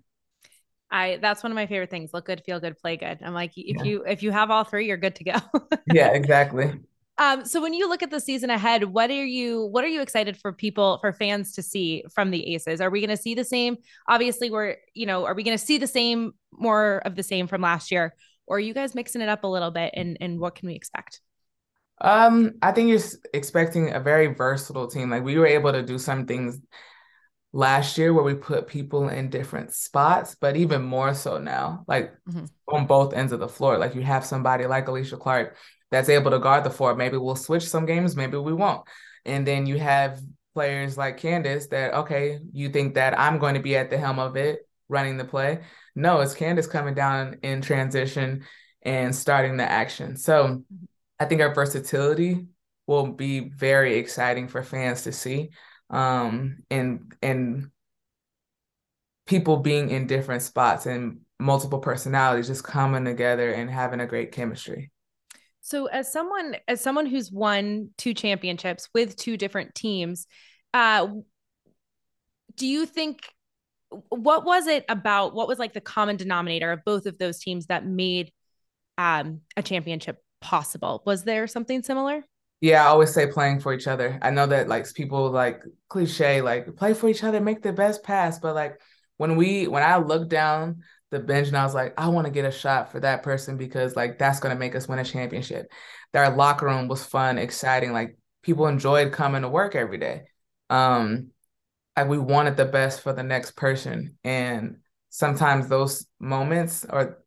I 0.91 1.19
that's 1.21 1.43
one 1.43 1.51
of 1.51 1.55
my 1.55 1.67
favorite 1.67 1.91
things. 1.91 2.11
Look 2.13 2.25
good, 2.25 2.43
feel 2.45 2.59
good, 2.59 2.77
play 2.77 2.97
good. 2.97 3.19
I'm 3.23 3.33
like, 3.33 3.51
if 3.55 3.77
yeah. 3.77 3.83
you 3.83 4.03
if 4.05 4.23
you 4.23 4.31
have 4.31 4.49
all 4.49 4.63
three, 4.63 4.87
you're 4.87 4.97
good 4.97 5.15
to 5.15 5.23
go. 5.23 5.37
yeah, 5.93 6.09
exactly. 6.13 6.73
Um, 7.19 7.43
so 7.45 7.61
when 7.61 7.73
you 7.73 7.89
look 7.89 8.01
at 8.01 8.11
the 8.11 8.19
season 8.21 8.49
ahead, 8.49 8.85
what 8.85 9.11
are 9.11 9.25
you 9.25 9.65
what 9.65 9.83
are 9.83 9.89
you 9.89 10.01
excited 10.01 10.37
for 10.37 10.53
people 10.53 10.99
for 11.01 11.11
fans 11.11 11.51
to 11.53 11.61
see 11.61 12.05
from 12.15 12.31
the 12.31 12.55
Aces? 12.55 12.79
Are 12.79 12.89
we 12.89 13.01
going 13.01 13.15
to 13.15 13.21
see 13.21 13.35
the 13.35 13.43
same? 13.43 13.75
Obviously, 14.07 14.49
we're 14.49 14.77
you 14.93 15.05
know, 15.05 15.25
are 15.25 15.35
we 15.35 15.43
going 15.43 15.57
to 15.57 15.63
see 15.63 15.77
the 15.77 15.85
same 15.85 16.31
more 16.53 17.01
of 17.05 17.17
the 17.17 17.23
same 17.23 17.47
from 17.47 17.61
last 17.61 17.91
year, 17.91 18.15
or 18.47 18.57
are 18.57 18.61
you 18.61 18.73
guys 18.73 18.95
mixing 18.95 19.21
it 19.21 19.27
up 19.27 19.43
a 19.43 19.47
little 19.47 19.69
bit? 19.69 19.93
And 19.95 20.17
and 20.21 20.39
what 20.39 20.55
can 20.55 20.67
we 20.67 20.75
expect? 20.75 21.19
Um, 21.99 22.53
I 22.61 22.71
think 22.71 22.87
you're 22.87 23.01
expecting 23.33 23.93
a 23.93 23.99
very 23.99 24.27
versatile 24.27 24.87
team. 24.87 25.09
Like 25.09 25.23
we 25.23 25.37
were 25.37 25.45
able 25.45 25.73
to 25.73 25.83
do 25.83 25.97
some 25.97 26.25
things 26.25 26.57
last 27.51 27.97
year 27.97 28.13
where 28.13 28.23
we 28.23 28.35
put 28.35 28.67
people 28.67 29.09
in 29.09 29.29
different 29.29 29.73
spots, 29.73 30.37
but 30.39 30.55
even 30.55 30.83
more 30.83 31.13
so 31.13 31.37
now, 31.37 31.83
like 31.85 32.13
mm-hmm. 32.29 32.45
on 32.69 32.87
both 32.87 33.13
ends 33.13 33.33
of 33.33 33.41
the 33.41 33.49
floor. 33.49 33.77
Like 33.77 33.93
you 33.93 34.03
have 34.03 34.25
somebody 34.25 34.65
like 34.67 34.85
Alysha 34.85 35.19
Clark 35.19 35.57
that's 35.91 36.09
able 36.09 36.31
to 36.31 36.39
guard 36.39 36.63
the 36.63 36.69
four. 36.69 36.95
Maybe 36.95 37.17
we'll 37.17 37.35
switch 37.35 37.67
some 37.67 37.85
games, 37.85 38.15
maybe 38.15 38.37
we 38.37 38.53
won't. 38.53 38.85
And 39.25 39.45
then 39.45 39.65
you 39.65 39.79
have 39.79 40.19
players 40.53 40.97
like 40.97 41.17
Candace 41.17 41.67
that, 41.67 41.93
okay, 41.93 42.39
you 42.51 42.69
think 42.69 42.95
that 42.95 43.17
I'm 43.19 43.37
going 43.37 43.55
to 43.55 43.61
be 43.61 43.75
at 43.75 43.89
the 43.89 43.97
helm 43.97 44.19
of 44.19 44.35
it, 44.35 44.67
running 44.87 45.17
the 45.17 45.25
play. 45.25 45.61
No, 45.95 46.21
it's 46.21 46.33
Candace 46.33 46.67
coming 46.67 46.93
down 46.93 47.37
in 47.43 47.61
transition 47.61 48.45
and 48.81 49.15
starting 49.15 49.57
the 49.57 49.69
action. 49.69 50.17
So 50.17 50.63
I 51.19 51.25
think 51.25 51.41
our 51.41 51.53
versatility 51.53 52.47
will 52.87 53.07
be 53.07 53.49
very 53.49 53.97
exciting 53.97 54.47
for 54.47 54.63
fans 54.63 55.03
to 55.03 55.11
see. 55.11 55.49
Um, 55.89 56.63
and 56.69 57.13
and 57.21 57.71
people 59.25 59.57
being 59.57 59.91
in 59.91 60.07
different 60.07 60.41
spots 60.41 60.85
and 60.87 61.19
multiple 61.39 61.79
personalities 61.79 62.47
just 62.47 62.63
coming 62.63 63.05
together 63.05 63.51
and 63.51 63.69
having 63.69 63.99
a 63.99 64.07
great 64.07 64.31
chemistry. 64.31 64.91
So 65.61 65.87
as 65.87 66.11
someone 66.11 66.55
as 66.67 66.81
someone 66.81 67.05
who's 67.05 67.31
won 67.31 67.89
two 67.97 68.13
championships 68.13 68.89
with 68.93 69.15
two 69.15 69.37
different 69.37 69.75
teams, 69.75 70.27
uh 70.73 71.07
do 72.55 72.67
you 72.67 72.85
think 72.85 73.21
what 74.09 74.45
was 74.45 74.67
it 74.67 74.85
about 74.87 75.33
what 75.33 75.47
was 75.47 75.59
like 75.59 75.73
the 75.73 75.81
common 75.81 76.15
denominator 76.15 76.71
of 76.71 76.83
both 76.85 77.05
of 77.05 77.17
those 77.17 77.39
teams 77.39 77.67
that 77.67 77.85
made 77.85 78.31
um 78.97 79.41
a 79.57 79.63
championship 79.63 80.17
possible? 80.41 81.03
Was 81.05 81.23
there 81.23 81.47
something 81.47 81.83
similar? 81.83 82.23
Yeah, 82.61 82.83
I 82.83 82.87
always 82.87 83.13
say 83.13 83.27
playing 83.27 83.61
for 83.61 83.73
each 83.73 83.87
other. 83.87 84.19
I 84.21 84.31
know 84.31 84.45
that 84.47 84.67
like 84.67 84.93
people 84.93 85.31
like 85.31 85.63
cliche 85.87 86.41
like 86.41 86.75
play 86.75 86.93
for 86.93 87.07
each 87.07 87.23
other, 87.23 87.39
make 87.39 87.61
the 87.61 87.71
best 87.71 88.03
pass, 88.03 88.39
but 88.39 88.53
like 88.53 88.79
when 89.17 89.35
we 89.37 89.67
when 89.67 89.83
I 89.83 89.97
look 89.97 90.29
down 90.29 90.83
the 91.11 91.19
bench 91.19 91.47
and 91.47 91.57
I 91.57 91.63
was 91.63 91.73
like, 91.73 91.93
I 91.97 92.09
want 92.09 92.25
to 92.27 92.31
get 92.31 92.45
a 92.45 92.51
shot 92.51 92.91
for 92.91 92.99
that 92.99 93.23
person 93.23 93.57
because 93.57 93.95
like 93.95 94.19
that's 94.19 94.39
gonna 94.39 94.55
make 94.55 94.75
us 94.75 94.87
win 94.87 94.99
a 94.99 95.03
championship. 95.03 95.71
Their 96.13 96.29
locker 96.29 96.65
room 96.65 96.87
was 96.87 97.03
fun, 97.03 97.37
exciting. 97.37 97.93
Like 97.93 98.17
people 98.43 98.67
enjoyed 98.67 99.11
coming 99.11 99.41
to 99.41 99.49
work 99.49 99.75
every 99.75 99.97
day. 99.97 100.23
Um, 100.69 101.31
like 101.97 102.07
we 102.07 102.17
wanted 102.17 102.57
the 102.57 102.65
best 102.65 103.01
for 103.01 103.13
the 103.13 103.23
next 103.23 103.55
person, 103.55 104.17
and 104.23 104.77
sometimes 105.09 105.67
those 105.67 106.05
moments 106.19 106.85
or 106.87 107.23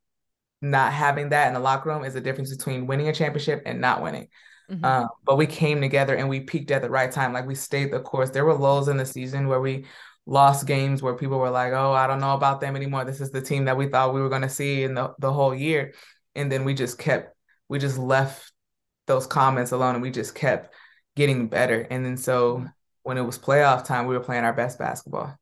not 0.60 0.92
having 0.92 1.30
that 1.30 1.48
in 1.48 1.54
the 1.54 1.60
locker 1.60 1.90
room 1.90 2.04
is 2.04 2.14
the 2.14 2.20
difference 2.20 2.54
between 2.54 2.86
winning 2.86 3.08
a 3.08 3.12
championship 3.12 3.62
and 3.66 3.80
not 3.80 4.02
winning. 4.02 4.28
Mm-hmm. 4.70 4.84
Um, 4.84 5.08
but 5.24 5.36
we 5.36 5.46
came 5.46 5.80
together 5.80 6.14
and 6.14 6.28
we 6.28 6.40
peaked 6.40 6.70
at 6.70 6.82
the 6.82 6.88
right 6.88 7.10
time. 7.10 7.32
Like 7.32 7.46
we 7.46 7.56
stayed 7.56 7.92
the 7.92 8.00
course. 8.00 8.30
There 8.30 8.44
were 8.44 8.54
lulls 8.54 8.88
in 8.88 8.96
the 8.96 9.04
season 9.04 9.48
where 9.48 9.60
we 9.60 9.86
lost 10.26 10.66
games 10.66 11.02
where 11.02 11.14
people 11.14 11.38
were 11.38 11.50
like, 11.50 11.72
"Oh, 11.72 11.92
I 11.92 12.06
don't 12.06 12.20
know 12.20 12.34
about 12.34 12.60
them 12.60 12.76
anymore. 12.76 13.04
This 13.04 13.20
is 13.20 13.30
the 13.30 13.42
team 13.42 13.64
that 13.66 13.76
we 13.76 13.88
thought 13.88 14.14
we 14.14 14.20
were 14.20 14.28
going 14.28 14.42
to 14.42 14.48
see 14.48 14.82
in 14.84 14.94
the 14.94 15.14
the 15.18 15.32
whole 15.32 15.54
year." 15.54 15.94
And 16.34 16.50
then 16.50 16.64
we 16.64 16.74
just 16.74 16.98
kept 16.98 17.34
we 17.68 17.78
just 17.78 17.98
left 17.98 18.52
those 19.06 19.26
comments 19.26 19.72
alone 19.72 19.94
and 19.94 20.02
we 20.02 20.10
just 20.10 20.34
kept 20.34 20.74
getting 21.16 21.48
better. 21.48 21.86
And 21.90 22.04
then 22.04 22.16
so 22.16 22.66
when 23.02 23.18
it 23.18 23.22
was 23.22 23.38
playoff 23.38 23.84
time, 23.84 24.06
we 24.06 24.14
were 24.16 24.24
playing 24.24 24.44
our 24.44 24.52
best 24.52 24.78
basketball. 24.78 25.36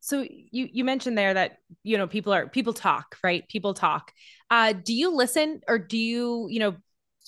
So 0.00 0.20
you 0.22 0.68
you 0.70 0.84
mentioned 0.84 1.18
there 1.18 1.34
that 1.34 1.58
you 1.82 1.98
know 1.98 2.06
people 2.06 2.32
are 2.32 2.48
people 2.48 2.72
talk, 2.72 3.16
right? 3.24 3.48
People 3.48 3.74
talk. 3.74 4.12
Uh 4.50 4.72
do 4.72 4.94
you 4.94 5.14
listen 5.14 5.60
or 5.66 5.78
do 5.78 5.98
you, 5.98 6.46
you 6.48 6.60
know, 6.60 6.76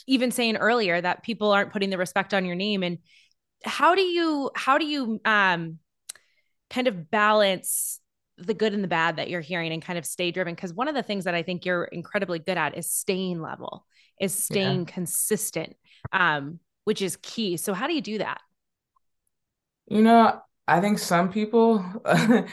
even 0.06 0.30
saying 0.30 0.56
earlier 0.56 1.00
that 1.00 1.22
people 1.22 1.50
aren't 1.50 1.72
putting 1.72 1.90
the 1.90 1.98
respect 1.98 2.34
on 2.34 2.44
your 2.44 2.54
name 2.54 2.82
and 2.82 2.98
how 3.64 3.94
do 3.94 4.02
you 4.02 4.50
how 4.54 4.78
do 4.78 4.86
you 4.86 5.20
um 5.24 5.78
kind 6.70 6.86
of 6.86 7.10
balance 7.10 8.00
the 8.36 8.54
good 8.54 8.72
and 8.72 8.84
the 8.84 8.88
bad 8.88 9.16
that 9.16 9.28
you're 9.28 9.40
hearing 9.40 9.72
and 9.72 9.82
kind 9.82 9.98
of 9.98 10.06
stay 10.06 10.30
driven. 10.30 10.54
Because 10.54 10.72
one 10.72 10.88
of 10.88 10.94
the 10.94 11.02
things 11.02 11.24
that 11.24 11.34
i 11.34 11.42
think 11.42 11.64
you're 11.64 11.84
incredibly 11.84 12.38
good 12.38 12.58
at 12.58 12.76
is 12.76 12.90
staying 12.90 13.40
level 13.40 13.84
is 14.20 14.34
staying 14.34 14.80
yeah. 14.80 14.92
consistent 14.94 15.76
um, 16.12 16.60
which 16.84 17.02
is 17.02 17.18
key. 17.22 17.56
So 17.56 17.74
how 17.74 17.86
do 17.86 17.94
you 17.94 18.00
do 18.00 18.18
that? 18.18 18.40
You 19.88 20.02
know 20.02 20.40
i 20.68 20.80
think 20.80 20.98
some 20.98 21.32
people 21.32 21.84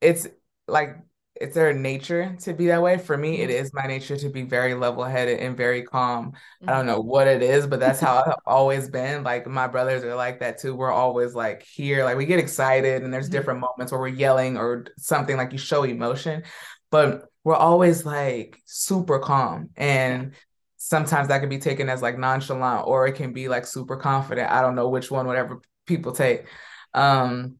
it's 0.00 0.28
like 0.68 0.96
it's 1.40 1.54
their 1.54 1.72
nature 1.72 2.36
to 2.40 2.52
be 2.52 2.66
that 2.66 2.82
way. 2.82 2.98
For 2.98 3.16
me, 3.16 3.40
it 3.40 3.48
mm-hmm. 3.48 3.76
my 3.76 3.86
nature 3.86 4.16
to 4.16 4.28
be 4.28 4.42
very 4.42 4.74
level 4.74 5.04
headed 5.04 5.40
and 5.40 5.56
very 5.56 5.82
calm. 5.82 6.32
I 6.62 6.66
don't 6.66 6.76
mm-hmm. 6.80 6.86
know 6.88 7.00
what 7.00 7.26
it 7.26 7.42
is, 7.42 7.66
but 7.66 7.80
that's 7.80 7.98
how 7.98 8.22
I've 8.26 8.34
always 8.46 8.90
been. 8.90 9.24
Like 9.24 9.46
my 9.46 9.66
brothers 9.66 10.04
are 10.04 10.14
like 10.14 10.40
that 10.40 10.60
too. 10.60 10.76
We're 10.76 10.92
always 10.92 11.34
like 11.34 11.62
here, 11.62 12.04
like 12.04 12.18
we 12.18 12.26
get 12.26 12.38
excited 12.38 13.02
and 13.02 13.12
there's 13.12 13.26
mm-hmm. 13.26 13.32
different 13.32 13.60
moments 13.60 13.90
where 13.90 14.00
we're 14.00 14.08
yelling 14.08 14.58
or 14.58 14.84
something 14.98 15.38
like 15.38 15.52
you 15.52 15.58
show 15.58 15.82
emotion, 15.82 16.42
but 16.90 17.24
we're 17.42 17.54
always 17.54 18.04
like 18.04 18.60
super 18.66 19.18
calm. 19.18 19.70
And 19.76 20.34
sometimes 20.76 21.28
that 21.28 21.40
can 21.40 21.48
be 21.48 21.58
taken 21.58 21.88
as 21.88 22.02
like 22.02 22.18
nonchalant 22.18 22.86
or 22.86 23.06
it 23.06 23.12
can 23.12 23.32
be 23.32 23.48
like 23.48 23.66
super 23.66 23.96
confident. 23.96 24.50
I 24.50 24.60
don't 24.60 24.74
know 24.74 24.90
which 24.90 25.10
one, 25.10 25.26
whatever 25.26 25.62
people 25.86 26.12
take. 26.12 26.44
Um, 26.92 27.59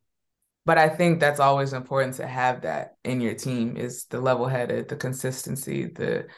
but 0.70 0.78
I 0.78 0.88
think 0.88 1.18
that's 1.18 1.40
always 1.40 1.72
important 1.72 2.14
to 2.18 2.28
have 2.28 2.60
that 2.60 2.94
in 3.02 3.20
your 3.20 3.34
team 3.34 3.76
is 3.76 4.04
the 4.04 4.20
level 4.20 4.46
headed, 4.46 4.88
the 4.88 4.94
consistency, 4.94 5.86
the 5.86 6.28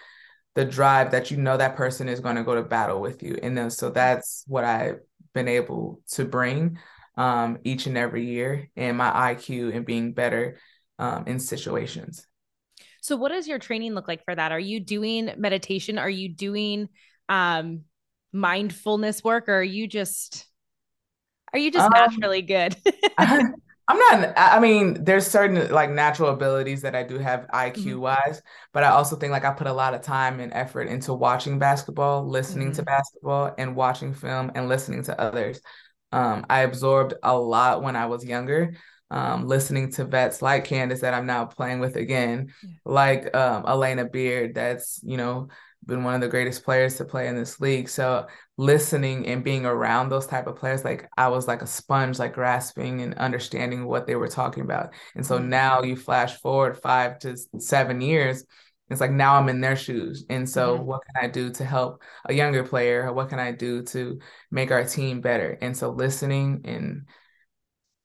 the 0.55 0.65
drive 0.65 1.11
that 1.11 1.31
you 1.31 1.37
know 1.37 1.59
that 1.59 1.77
person 1.77 2.09
is 2.09 2.21
going 2.21 2.37
to 2.37 2.43
go 2.43 2.55
to 2.55 2.63
battle 2.63 3.03
with 3.03 3.23
you. 3.23 3.37
And 3.43 3.55
then 3.55 3.69
so 3.69 3.91
that's 3.91 4.43
what 4.47 4.65
I've 4.65 5.01
been 5.35 5.49
able 5.49 6.01
to 6.13 6.25
bring 6.25 6.79
um, 7.19 7.59
each 7.63 7.87
and 7.87 7.99
every 7.99 8.25
year 8.25 8.71
and 8.75 8.97
my 8.97 9.35
IQ 9.35 9.77
and 9.77 9.85
being 9.85 10.15
better 10.15 10.57
um, 10.99 11.25
in 11.27 11.39
situations. 11.39 12.27
So 13.03 13.17
what 13.17 13.33
does 13.33 13.47
your 13.47 13.59
training 13.59 13.93
look 13.93 14.09
like 14.09 14.25
for 14.25 14.35
that? 14.35 14.51
Are 14.51 14.59
you 14.59 14.81
doing 14.81 15.31
meditation? 15.37 15.99
Are 15.99 16.09
you 16.09 16.31
doing 16.31 16.89
um, 17.29 17.83
mindfulness 18.33 19.23
work 19.23 19.51
or 19.51 19.59
are 19.59 19.63
you 19.63 19.87
just 19.87 20.47
are 21.53 21.59
you 21.59 21.71
just 21.71 21.85
um, 21.85 21.93
naturally 21.95 22.41
good? 22.41 22.75
I'm 23.93 24.21
not, 24.21 24.33
I 24.37 24.59
mean, 24.59 25.05
there's 25.05 25.27
certain 25.27 25.71
like 25.71 25.91
natural 25.91 26.31
abilities 26.31 26.81
that 26.83 26.95
I 26.95 27.03
do 27.03 27.19
have 27.19 27.47
IQ 27.53 27.77
mm-hmm. 27.77 28.01
wise, 28.01 28.41
but 28.73 28.85
I 28.85 28.89
also 28.89 29.17
think 29.17 29.33
like 29.33 29.45
I 29.45 29.53
put 29.53 29.67
a 29.67 29.73
lot 29.73 29.93
of 29.93 30.01
time 30.01 30.41
and 30.41 30.53
effort 30.55 30.89
into 30.89 31.13
watching 31.13 31.59
basketball, 31.59 32.27
listening 32.27 32.69
mm-hmm. 32.69 32.77
to 32.77 32.83
basketball, 32.85 33.55
and 33.59 33.77
watching 33.77 34.15
film 34.15 34.51
and 34.55 34.69
listening 34.69 35.03
to 35.05 35.21
others. 35.21 35.61
Um, 36.11 36.47
I 36.49 36.61
absorbed 36.61 37.15
a 37.23 37.37
lot 37.37 37.83
when 37.83 37.95
I 37.95 38.07
was 38.07 38.25
younger, 38.25 38.75
um, 39.11 39.47
listening 39.47 39.93
to 39.93 40.07
vets 40.07 40.41
like 40.41 40.65
Candace 40.65 41.01
that 41.01 41.13
I'm 41.13 41.27
now 41.27 41.45
playing 41.45 41.81
with 41.81 41.97
again, 41.97 42.55
yeah. 42.63 42.71
like 42.87 43.37
um, 43.37 43.65
Alana 43.65 44.11
Beard, 44.11 44.55
that's, 44.55 45.01
you 45.03 45.19
know, 45.19 45.49
been 45.87 46.05
one 46.05 46.15
of 46.15 46.21
the 46.21 46.29
greatest 46.29 46.65
players 46.65 46.97
to 46.97 47.05
play 47.05 47.29
in 47.29 47.37
this 47.37 47.61
league. 47.61 47.89
So 47.89 48.27
listening 48.57 49.27
and 49.27 49.43
being 49.43 49.67
around 49.67 50.09
those 50.09 50.27
type 50.27 50.47
of 50.47 50.57
players, 50.57 50.85
like 50.85 51.09
I 51.17 51.29
was 51.29 51.49
like 51.49 51.63
a 51.63 51.67
sponge, 51.67 52.19
like 52.19 52.35
grasping 52.35 53.03
and 53.03 53.15
understanding 53.15 53.87
what 53.87 54.07
they 54.07 54.15
were 54.15 54.29
talking 54.29 54.63
about. 54.63 54.91
And 55.15 55.27
so 55.27 55.39
mm-hmm. 55.39 55.49
now 55.49 55.83
you 55.83 55.97
flash 55.97 56.37
forward 56.41 56.79
five 56.79 57.19
to 57.21 57.37
seven 57.59 58.01
years, 58.01 58.45
it's 58.91 59.01
like 59.01 59.11
now 59.11 59.37
I'm 59.37 59.49
in 59.49 59.61
their 59.61 59.77
shoes. 59.77 60.25
And 60.29 60.49
so 60.49 60.77
mm-hmm. 60.77 60.85
what 60.85 61.03
can 61.07 61.25
I 61.25 61.29
do 61.29 61.51
to 61.51 61.65
help 61.65 62.03
a 62.27 62.35
younger 62.35 62.63
player? 62.63 63.13
What 63.13 63.31
can 63.31 63.39
I 63.39 63.51
do 63.51 63.83
to 63.85 64.19
make 64.51 64.71
our 64.71 64.85
team 64.85 65.21
better? 65.21 65.57
And 65.61 65.77
so 65.77 65.91
listening 65.91 66.61
and 66.65 67.07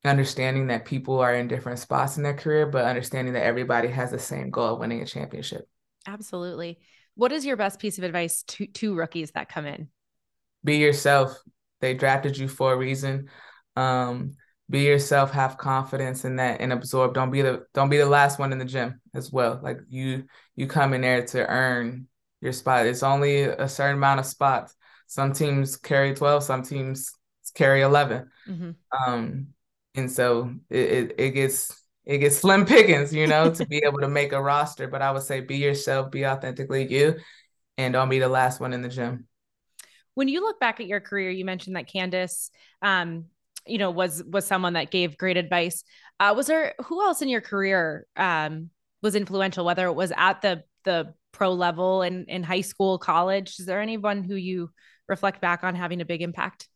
understanding 0.05 0.67
that 0.67 0.86
people 0.86 1.19
are 1.19 1.36
in 1.36 1.48
different 1.48 1.79
spots 1.79 2.17
in 2.17 2.24
their 2.24 2.34
career, 2.34 2.65
but 2.65 2.86
understanding 2.86 3.34
that 3.34 3.43
everybody 3.43 3.89
has 3.89 4.12
the 4.12 4.19
same 4.19 4.50
goal 4.50 4.75
of 4.75 4.79
winning 4.79 5.01
a 5.01 5.05
championship. 5.05 5.67
Absolutely. 6.07 6.79
What 7.18 7.32
is 7.32 7.48
your 7.48 7.58
best 7.58 7.80
piece 7.80 7.98
of 7.98 8.04
advice 8.04 8.44
to, 8.44 8.68
to 8.68 8.94
rookies 8.94 9.32
that 9.32 9.50
come 9.50 9.66
in? 9.66 9.90
Be 10.64 10.78
yourself. 10.78 11.36
They 11.82 11.96
drafted 11.96 12.38
you 12.38 12.48
for 12.48 12.74
a 12.74 12.78
reason. 12.78 13.30
Um, 13.76 14.34
be 14.70 14.82
yourself, 14.82 15.32
have 15.32 15.58
confidence 15.58 16.26
in 16.26 16.36
that 16.36 16.62
and 16.62 16.72
absorb. 16.72 17.16
Don't 17.16 17.32
be 17.32 17.42
the 17.42 17.66
don't 17.74 17.90
be 17.90 17.98
the 17.98 18.06
last 18.06 18.38
one 18.38 18.52
in 18.52 18.60
the 18.60 18.66
gym 18.66 19.02
as 19.16 19.32
well. 19.32 19.60
Like 19.64 19.80
you 19.90 20.26
you 20.56 20.68
come 20.68 20.94
in 20.94 21.02
there 21.02 21.26
to 21.28 21.48
earn 21.48 22.08
your 22.42 22.54
spot. 22.54 22.86
It's 22.86 23.02
only 23.02 23.44
a 23.44 23.68
certain 23.68 23.98
amount 23.98 24.20
of 24.20 24.28
spots. 24.28 24.76
Some 25.08 25.34
teams 25.34 25.76
carry 25.76 26.14
12, 26.14 26.44
some 26.44 26.62
teams 26.62 27.14
carry 27.56 27.82
11. 27.82 28.30
Mm-hmm. 28.48 28.72
Um 29.12 29.48
and 29.96 30.12
so 30.12 30.54
it, 30.70 30.92
it, 30.92 31.16
it 31.18 31.32
gets 31.32 31.82
it 32.08 32.20
gets 32.20 32.38
slim 32.38 32.66
pickings, 32.66 33.14
you 33.14 33.28
know, 33.28 33.52
to 33.54 33.66
be 33.66 33.84
able 33.86 34.00
to 34.00 34.08
make 34.08 34.32
a 34.32 34.42
roster. 34.42 34.88
But 34.88 35.02
I 35.02 35.12
would 35.12 35.24
say 35.24 35.42
be 35.42 35.58
yourself, 35.58 36.10
be 36.10 36.26
authentically 36.26 36.92
you, 36.92 37.18
and 37.78 37.94
don't 37.94 38.10
be 38.10 38.20
the 38.20 38.30
last 38.30 38.62
one 38.62 38.72
in 38.72 38.82
the 38.82 38.88
gym. 38.88 39.28
When 40.14 40.30
you 40.30 40.40
look 40.40 40.60
back 40.60 40.80
at 40.80 40.88
your 40.88 41.02
career, 41.02 41.30
you 41.30 41.44
mentioned 41.44 41.76
that 41.76 41.88
Candace, 41.88 42.50
um, 42.82 43.26
you 43.68 43.78
know, 43.78 43.92
was 43.92 44.24
was 44.24 44.48
someone 44.48 44.74
that 44.74 44.90
gave 44.90 45.18
great 45.18 45.36
advice. 45.36 45.84
Uh, 46.18 46.34
was 46.36 46.48
there 46.48 46.76
who 46.86 47.04
else 47.04 47.22
in 47.22 47.28
your 47.28 47.42
career 47.42 48.08
um, 48.16 48.70
was 49.02 49.14
influential, 49.14 49.66
whether 49.66 49.86
it 49.86 49.94
was 49.94 50.14
at 50.16 50.42
the 50.42 50.64
the 50.86 51.14
pro 51.34 51.52
level 51.52 52.04
in 52.04 52.24
in 52.26 52.42
high 52.42 52.62
school, 52.62 52.98
college? 52.98 53.60
Is 53.60 53.66
there 53.66 53.82
anyone 53.82 54.24
who 54.24 54.36
you 54.36 54.72
reflect 55.10 55.42
back 55.42 55.66
on 55.66 55.76
having 55.76 56.00
a 56.00 56.06
big 56.06 56.22
impact? 56.22 56.70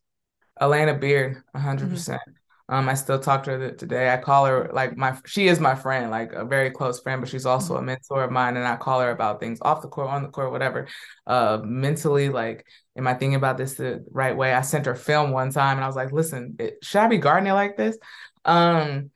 Alana 0.60 1.00
Beard, 1.00 1.42
100%. 1.56 1.80
Mm-hmm. 1.80 2.32
Um, 2.72 2.88
I 2.88 2.94
still 2.94 3.20
talk 3.20 3.44
to 3.44 3.51
her 3.51 3.72
today. 3.72 4.13
I 4.13 4.16
call 4.16 4.46
her 4.46 4.70
like 4.72 4.96
my 4.96 5.18
she 5.25 5.50
is 5.50 5.60
my 5.60 5.75
friend, 5.75 6.10
like 6.10 6.32
a 6.32 6.46
very 6.46 6.72
close 6.72 7.01
friend, 7.01 7.22
but 7.22 7.30
she's 7.30 7.46
also 7.46 7.74
a 7.74 7.78
mm-hmm. 7.78 7.88
mentor 7.88 8.24
of 8.24 8.32
mine. 8.32 8.56
And 8.56 8.66
I 8.66 8.78
call 8.78 9.01
her 9.01 9.12
about 9.12 9.42
things 9.42 9.60
off 9.62 9.82
the 9.82 9.90
court, 9.90 10.08
on 10.08 10.24
the 10.24 10.30
court, 10.30 10.54
whatever. 10.54 10.88
Uh, 11.28 11.60
mentally, 11.66 12.30
like, 12.30 12.66
am 12.96 13.08
I 13.08 13.13
thinking 13.13 13.36
about 13.36 13.58
this 13.58 13.74
the 13.74 14.06
right 14.10 14.38
way? 14.38 14.54
I 14.54 14.62
sent 14.62 14.86
her 14.86 14.96
film 14.96 15.32
one 15.32 15.51
time, 15.51 15.78
and 15.78 15.84
I 15.84 15.88
was 15.88 15.98
like, 15.98 16.13
listen, 16.13 16.56
it, 16.60 16.78
should 16.82 17.01
I 17.01 17.08
be 17.08 17.18
guarding 17.18 17.48
it 17.48 17.54
like 17.54 17.75
this? 17.75 17.98
Um, 18.46 19.12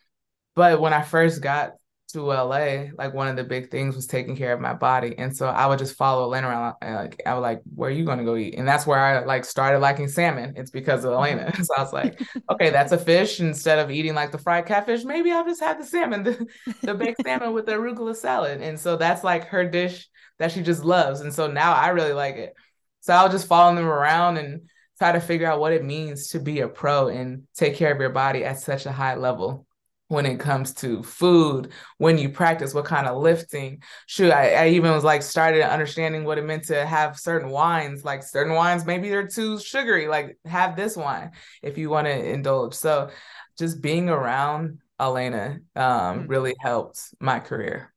but 0.54 0.82
when 0.82 0.92
I 0.92 1.02
first 1.02 1.42
got 1.42 1.76
to 2.16 2.22
LA, 2.22 2.86
like 2.98 3.14
one 3.14 3.28
of 3.28 3.36
the 3.36 3.44
big 3.44 3.70
things 3.70 3.94
was 3.94 4.08
taking 4.08 4.38
care 4.38 4.54
of 4.54 4.62
my 4.62 4.74
body. 4.74 5.14
And 5.18 5.36
so 5.36 5.48
I 5.48 5.68
would 5.68 5.80
just 5.80 5.98
follow 5.98 6.30
Alana 6.30 6.44
around. 6.44 6.76
And 6.82 6.96
like 6.96 7.22
I 7.26 7.34
was 7.34 7.42
like, 7.42 7.62
where 7.76 7.90
are 7.90 7.94
you 7.94 8.06
gonna 8.06 8.24
go 8.24 8.38
eat? 8.38 8.56
And 8.58 8.66
that's 8.66 8.88
where 8.88 9.00
I 9.00 9.26
like 9.26 9.44
started 9.44 9.80
liking 9.80 10.08
salmon. 10.08 10.54
It's 10.56 10.72
because 10.72 11.04
of 11.04 11.12
Alana. 11.12 11.52
Mm-hmm. 11.52 11.64
so 11.64 11.74
I 11.78 11.82
was 11.82 11.94
like, 11.94 12.22
okay, 12.52 12.70
that's 12.70 12.94
a 12.94 12.98
fish. 12.98 13.42
Instead 13.42 13.80
of 13.80 13.92
eating 13.92 14.16
like 14.16 14.32
the 14.32 14.38
fried 14.38 14.66
catfish, 14.66 15.04
maybe 15.04 15.32
I'll 15.32 15.46
just 15.46 15.62
have 15.62 15.78
the 15.78 15.86
salmon, 15.86 16.24
the, 16.24 16.48
the 16.82 16.94
baked 16.94 17.22
salmon 17.26 17.54
with 17.54 17.66
the 17.66 17.74
arugula 17.74 18.16
salad. 18.16 18.62
And 18.62 18.80
so 18.80 18.96
that's 18.96 19.24
like 19.24 19.48
her 19.48 19.70
dish 19.70 20.08
that 20.40 20.54
she 20.54 20.62
just 20.62 20.86
loves. 20.86 21.20
And 21.20 21.34
so 21.34 21.48
now 21.48 21.74
I 21.74 21.90
really 21.90 22.14
like 22.14 22.36
it. 22.36 22.54
So 23.02 23.14
I'll 23.14 23.30
just 23.30 23.48
follow 23.48 23.76
them 23.76 23.86
around 23.86 24.38
and 24.38 24.70
try 24.98 25.12
to 25.12 25.20
figure 25.20 25.48
out 25.48 25.60
what 25.60 25.74
it 25.74 25.84
means 25.84 26.30
to 26.30 26.40
be 26.40 26.62
a 26.62 26.68
pro 26.70 27.10
and 27.10 27.44
take 27.56 27.76
care 27.76 27.94
of 27.94 28.00
your 28.00 28.10
body 28.10 28.46
at 28.46 28.60
such 28.60 28.86
a 28.86 28.92
high 28.92 29.16
level 29.16 29.65
when 30.08 30.26
it 30.26 30.40
comes 30.40 30.74
to 30.76 31.02
food, 31.02 31.72
when 31.98 32.18
you 32.18 32.30
practice, 32.30 32.74
what 32.74 32.86
kind 32.86 33.08
of 33.08 33.22
lifting. 33.22 33.82
Shoot, 34.06 34.32
I, 34.32 34.54
I, 34.54 34.68
even 34.70 34.92
was 34.92 35.04
like 35.04 35.24
started 35.24 35.64
understanding 35.64 36.26
what 36.26 36.38
it 36.38 36.46
meant 36.46 36.66
to 36.66 36.86
have 36.86 37.18
certain 37.18 37.50
wines, 37.50 38.06
like 38.06 38.22
certain 38.22 38.54
wines, 38.54 38.86
maybe 38.86 39.10
they're 39.10 39.28
too 39.28 39.60
sugary, 39.60 40.08
like 40.08 40.38
have 40.46 40.76
this 40.76 40.96
wine 40.96 41.32
if 41.64 41.78
you 41.78 41.90
want 41.90 42.06
to 42.06 42.30
indulge. 42.32 42.76
So 42.76 43.10
just 43.58 43.82
being 43.82 44.10
around 44.10 44.80
Alana 45.00 45.56
um, 45.76 46.24
mm. 46.24 46.30
really 46.30 46.56
helped 46.62 47.00
my 47.20 47.40
career. 47.40 47.94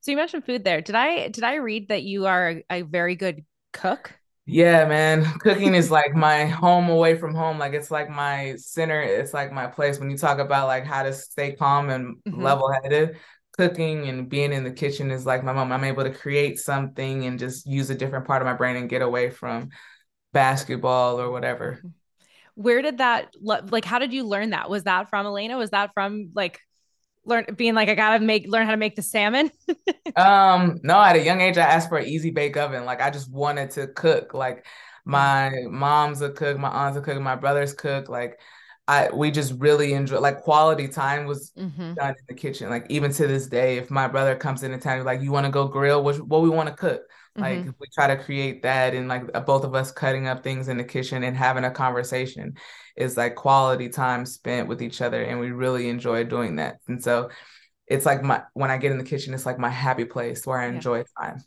So 0.00 0.10
you 0.10 0.16
mentioned 0.16 0.44
food 0.44 0.64
there. 0.64 0.80
Did 0.80 0.94
I 0.94 1.28
did 1.28 1.44
I 1.44 1.56
read 1.56 1.88
that 1.88 2.02
you 2.02 2.26
are 2.26 2.62
a 2.70 2.82
very 2.82 3.16
good 3.16 3.44
cook? 3.72 4.15
Yeah, 4.48 4.86
man. 4.86 5.24
Cooking 5.40 5.74
is 5.74 5.90
like 5.90 6.14
my 6.14 6.46
home 6.46 6.88
away 6.88 7.16
from 7.18 7.34
home. 7.34 7.58
Like 7.58 7.72
it's 7.72 7.90
like 7.90 8.08
my 8.08 8.54
center. 8.56 9.00
It's 9.02 9.34
like 9.34 9.52
my 9.52 9.66
place. 9.66 9.98
When 9.98 10.08
you 10.08 10.16
talk 10.16 10.38
about 10.38 10.68
like 10.68 10.86
how 10.86 11.02
to 11.02 11.12
stay 11.12 11.52
calm 11.52 11.90
and 11.90 12.16
mm-hmm. 12.18 12.42
level 12.42 12.72
headed, 12.72 13.18
cooking 13.56 14.08
and 14.08 14.28
being 14.28 14.52
in 14.52 14.62
the 14.62 14.70
kitchen 14.70 15.10
is 15.10 15.26
like 15.26 15.42
my 15.42 15.52
mom. 15.52 15.72
I'm 15.72 15.82
able 15.82 16.04
to 16.04 16.12
create 16.12 16.60
something 16.60 17.24
and 17.26 17.40
just 17.40 17.66
use 17.66 17.90
a 17.90 17.94
different 17.94 18.26
part 18.26 18.40
of 18.40 18.46
my 18.46 18.54
brain 18.54 18.76
and 18.76 18.88
get 18.88 19.02
away 19.02 19.30
from 19.30 19.70
basketball 20.32 21.20
or 21.20 21.30
whatever. 21.30 21.78
Mm-hmm. 21.78 21.88
Where 22.54 22.80
did 22.80 22.98
that 22.98 23.34
like 23.42 23.84
how 23.84 23.98
did 23.98 24.12
you 24.12 24.24
learn 24.24 24.50
that? 24.50 24.70
Was 24.70 24.84
that 24.84 25.10
from 25.10 25.26
Alana? 25.26 25.58
Was 25.58 25.70
that 25.70 25.90
from 25.92 26.30
like 26.34 26.60
learn 27.26 27.46
being 27.56 27.74
like 27.74 27.88
I 27.88 27.94
gotta 27.94 28.24
make 28.24 28.46
learn 28.48 28.66
how 28.66 28.72
to 28.72 28.76
make 28.76 28.96
the 28.96 29.02
salmon? 29.02 29.50
um, 30.16 30.80
no, 30.82 31.00
at 31.00 31.16
a 31.16 31.22
young 31.22 31.40
age 31.40 31.58
I 31.58 31.62
asked 31.62 31.88
for 31.88 31.98
an 31.98 32.06
easy 32.06 32.30
bake 32.30 32.56
oven. 32.56 32.84
Like 32.84 33.00
I 33.00 33.10
just 33.10 33.30
wanted 33.30 33.70
to 33.72 33.88
cook. 33.88 34.34
Like 34.34 34.66
my 35.04 35.52
mom's 35.68 36.22
a 36.22 36.30
cook, 36.30 36.58
my 36.58 36.68
aunt's 36.68 36.98
a 36.98 37.00
cook, 37.00 37.20
my 37.20 37.36
brother's 37.36 37.74
cook. 37.74 38.08
Like 38.08 38.40
I 38.88 39.10
we 39.12 39.30
just 39.30 39.54
really 39.58 39.92
enjoy 39.94 40.20
like 40.20 40.42
quality 40.42 40.88
time 40.88 41.26
was 41.26 41.52
mm-hmm. 41.56 41.94
done 41.94 42.10
in 42.10 42.24
the 42.28 42.34
kitchen. 42.34 42.70
Like 42.70 42.86
even 42.88 43.12
to 43.12 43.26
this 43.26 43.48
day, 43.48 43.78
if 43.78 43.90
my 43.90 44.08
brother 44.08 44.36
comes 44.36 44.62
in 44.62 44.72
into 44.72 44.84
town, 44.84 45.04
like 45.04 45.22
you 45.22 45.32
want 45.32 45.46
to 45.46 45.52
go 45.52 45.66
grill, 45.66 46.02
what 46.02 46.20
what 46.20 46.42
we 46.42 46.48
want 46.48 46.68
to 46.68 46.74
cook. 46.74 47.02
Like 47.38 47.58
mm-hmm. 47.58 47.70
we 47.78 47.86
try 47.94 48.06
to 48.08 48.22
create 48.22 48.62
that 48.62 48.94
and 48.94 49.08
like 49.08 49.32
both 49.46 49.64
of 49.64 49.74
us 49.74 49.92
cutting 49.92 50.26
up 50.26 50.42
things 50.42 50.68
in 50.68 50.76
the 50.76 50.84
kitchen 50.84 51.22
and 51.22 51.36
having 51.36 51.64
a 51.64 51.70
conversation 51.70 52.56
is 52.96 53.16
like 53.16 53.34
quality 53.34 53.88
time 53.88 54.24
spent 54.26 54.68
with 54.68 54.82
each 54.82 55.00
other 55.00 55.22
and 55.22 55.38
we 55.38 55.50
really 55.50 55.88
enjoy 55.88 56.24
doing 56.24 56.56
that. 56.56 56.78
And 56.88 57.02
so 57.02 57.30
it's 57.86 58.06
like 58.06 58.22
my 58.22 58.42
when 58.54 58.70
I 58.70 58.78
get 58.78 58.92
in 58.92 58.98
the 58.98 59.04
kitchen, 59.04 59.34
it's 59.34 59.46
like 59.46 59.58
my 59.58 59.70
happy 59.70 60.04
place 60.04 60.46
where 60.46 60.58
I 60.58 60.66
enjoy 60.66 60.98
yeah. 60.98 61.04
time. 61.18 61.44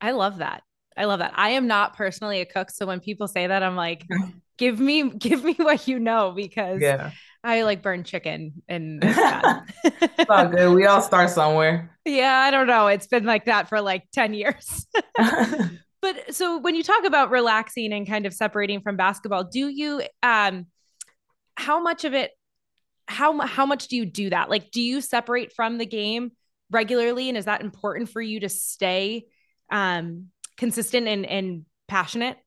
I 0.00 0.10
love 0.10 0.38
that. 0.38 0.62
I 0.96 1.06
love 1.06 1.20
that. 1.20 1.32
I 1.34 1.50
am 1.50 1.66
not 1.66 1.96
personally 1.96 2.40
a 2.40 2.46
cook. 2.46 2.70
So 2.70 2.86
when 2.86 3.00
people 3.00 3.26
say 3.26 3.46
that, 3.46 3.62
I'm 3.62 3.76
like, 3.76 4.04
give 4.58 4.78
me 4.78 5.10
give 5.10 5.42
me 5.44 5.54
what 5.58 5.88
you 5.88 5.98
know 5.98 6.32
because 6.32 6.80
yeah. 6.80 7.10
I 7.44 7.62
like 7.62 7.82
burn 7.82 8.04
chicken 8.04 8.62
and 8.68 9.00
it's 9.04 10.30
all 10.30 10.48
good. 10.48 10.74
We 10.74 10.86
all 10.86 11.02
start 11.02 11.28
somewhere. 11.28 11.90
Yeah, 12.06 12.34
I 12.34 12.50
don't 12.50 12.66
know. 12.66 12.86
It's 12.86 13.06
been 13.06 13.24
like 13.24 13.44
that 13.44 13.68
for 13.68 13.82
like 13.82 14.04
10 14.12 14.32
years. 14.32 14.86
but 16.00 16.34
so 16.34 16.58
when 16.58 16.74
you 16.74 16.82
talk 16.82 17.04
about 17.04 17.30
relaxing 17.30 17.92
and 17.92 18.06
kind 18.06 18.24
of 18.24 18.32
separating 18.32 18.80
from 18.80 18.96
basketball, 18.96 19.44
do 19.44 19.68
you 19.68 20.02
um 20.22 20.66
how 21.56 21.82
much 21.82 22.06
of 22.06 22.14
it 22.14 22.30
how 23.06 23.38
how 23.42 23.66
much 23.66 23.88
do 23.88 23.96
you 23.96 24.06
do 24.06 24.30
that? 24.30 24.48
Like 24.48 24.70
do 24.70 24.80
you 24.80 25.02
separate 25.02 25.52
from 25.52 25.76
the 25.76 25.86
game 25.86 26.32
regularly 26.70 27.28
and 27.28 27.36
is 27.36 27.44
that 27.44 27.60
important 27.60 28.08
for 28.08 28.22
you 28.22 28.40
to 28.40 28.48
stay 28.48 29.26
um 29.70 30.28
consistent 30.56 31.06
and 31.08 31.26
and 31.26 31.66
passionate? 31.88 32.38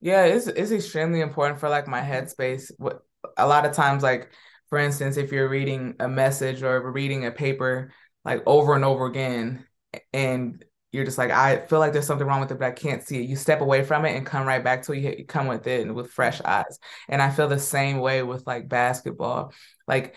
Yeah, 0.00 0.24
it's 0.24 0.48
it's 0.48 0.72
extremely 0.72 1.20
important 1.20 1.60
for 1.60 1.68
like 1.68 1.86
my 1.86 2.00
headspace. 2.00 2.72
What 2.76 3.02
a 3.36 3.46
lot 3.46 3.66
of 3.66 3.72
times, 3.72 4.02
like 4.02 4.30
for 4.68 4.78
instance, 4.78 5.16
if 5.16 5.32
you're 5.32 5.48
reading 5.48 5.94
a 6.00 6.08
message 6.08 6.62
or 6.62 6.90
reading 6.90 7.26
a 7.26 7.30
paper 7.30 7.92
like 8.24 8.42
over 8.46 8.74
and 8.74 8.84
over 8.84 9.06
again, 9.06 9.66
and 10.12 10.64
you're 10.92 11.04
just 11.04 11.18
like, 11.18 11.30
I 11.30 11.66
feel 11.66 11.80
like 11.80 11.92
there's 11.92 12.06
something 12.06 12.26
wrong 12.26 12.40
with 12.40 12.52
it, 12.52 12.58
but 12.58 12.66
I 12.66 12.70
can't 12.70 13.02
see 13.02 13.18
it. 13.20 13.28
You 13.28 13.36
step 13.36 13.60
away 13.60 13.84
from 13.84 14.04
it 14.04 14.16
and 14.16 14.24
come 14.24 14.46
right 14.46 14.62
back 14.62 14.82
to 14.84 14.96
you 14.96 15.24
come 15.26 15.48
with 15.48 15.66
it 15.66 15.82
and 15.82 15.94
with 15.94 16.12
fresh 16.12 16.40
eyes. 16.42 16.78
And 17.08 17.20
I 17.20 17.30
feel 17.30 17.48
the 17.48 17.58
same 17.58 17.98
way 17.98 18.22
with 18.22 18.46
like 18.46 18.68
basketball. 18.68 19.52
Like 19.88 20.14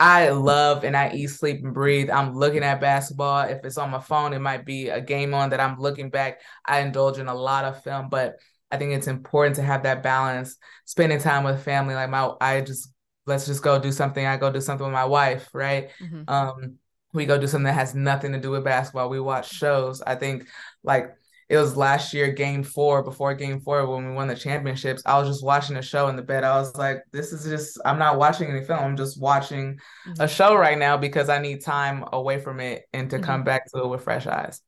I 0.00 0.30
love 0.30 0.84
and 0.84 0.96
I 0.96 1.12
eat, 1.14 1.28
sleep, 1.28 1.62
and 1.64 1.72
breathe. 1.72 2.10
I'm 2.10 2.34
looking 2.34 2.62
at 2.64 2.80
basketball. 2.80 3.42
If 3.44 3.64
it's 3.64 3.78
on 3.78 3.90
my 3.90 4.00
phone, 4.00 4.32
it 4.32 4.40
might 4.40 4.64
be 4.66 4.88
a 4.88 5.00
game 5.00 5.34
on 5.34 5.50
that 5.50 5.60
I'm 5.60 5.78
looking 5.78 6.10
back. 6.10 6.40
I 6.64 6.80
indulge 6.80 7.18
in 7.18 7.28
a 7.28 7.34
lot 7.34 7.64
of 7.64 7.82
film, 7.82 8.08
but 8.08 8.36
I 8.74 8.76
think 8.76 8.92
it's 8.92 9.06
important 9.06 9.54
to 9.56 9.62
have 9.62 9.84
that 9.84 10.02
balance, 10.02 10.56
spending 10.84 11.20
time 11.20 11.44
with 11.44 11.62
family. 11.62 11.94
Like 11.94 12.10
my, 12.10 12.32
I 12.40 12.60
just 12.60 12.92
let's 13.24 13.46
just 13.46 13.62
go 13.62 13.78
do 13.78 13.92
something. 13.92 14.26
I 14.26 14.36
go 14.36 14.50
do 14.50 14.60
something 14.60 14.84
with 14.84 14.92
my 14.92 15.04
wife, 15.04 15.48
right? 15.54 15.90
Mm-hmm. 16.02 16.22
Um, 16.26 16.78
we 17.12 17.24
go 17.24 17.38
do 17.38 17.46
something 17.46 17.66
that 17.66 17.74
has 17.74 17.94
nothing 17.94 18.32
to 18.32 18.40
do 18.40 18.50
with 18.50 18.64
basketball. 18.64 19.08
We 19.08 19.20
watch 19.20 19.48
shows. 19.48 20.02
I 20.02 20.16
think 20.16 20.48
like 20.82 21.14
it 21.48 21.56
was 21.56 21.76
last 21.76 22.12
year, 22.12 22.32
game 22.32 22.64
four, 22.64 23.04
before 23.04 23.34
game 23.34 23.60
four, 23.60 23.86
when 23.86 24.08
we 24.08 24.12
won 24.12 24.26
the 24.26 24.34
championships. 24.34 25.02
I 25.06 25.18
was 25.18 25.28
just 25.28 25.44
watching 25.44 25.76
a 25.76 25.82
show 25.82 26.08
in 26.08 26.16
the 26.16 26.22
bed. 26.22 26.42
I 26.42 26.56
was 26.58 26.74
like, 26.76 27.04
this 27.12 27.32
is 27.32 27.44
just, 27.44 27.78
I'm 27.84 27.98
not 27.98 28.18
watching 28.18 28.50
any 28.50 28.64
film. 28.64 28.80
I'm 28.80 28.96
just 28.96 29.20
watching 29.20 29.78
mm-hmm. 30.08 30.20
a 30.20 30.26
show 30.26 30.56
right 30.56 30.78
now 30.78 30.96
because 30.96 31.28
I 31.28 31.38
need 31.38 31.62
time 31.62 32.04
away 32.12 32.40
from 32.40 32.58
it 32.58 32.86
and 32.92 33.08
to 33.10 33.16
mm-hmm. 33.16 33.24
come 33.24 33.44
back 33.44 33.70
to 33.70 33.82
it 33.82 33.88
with 33.88 34.02
fresh 34.02 34.26
eyes. 34.26 34.60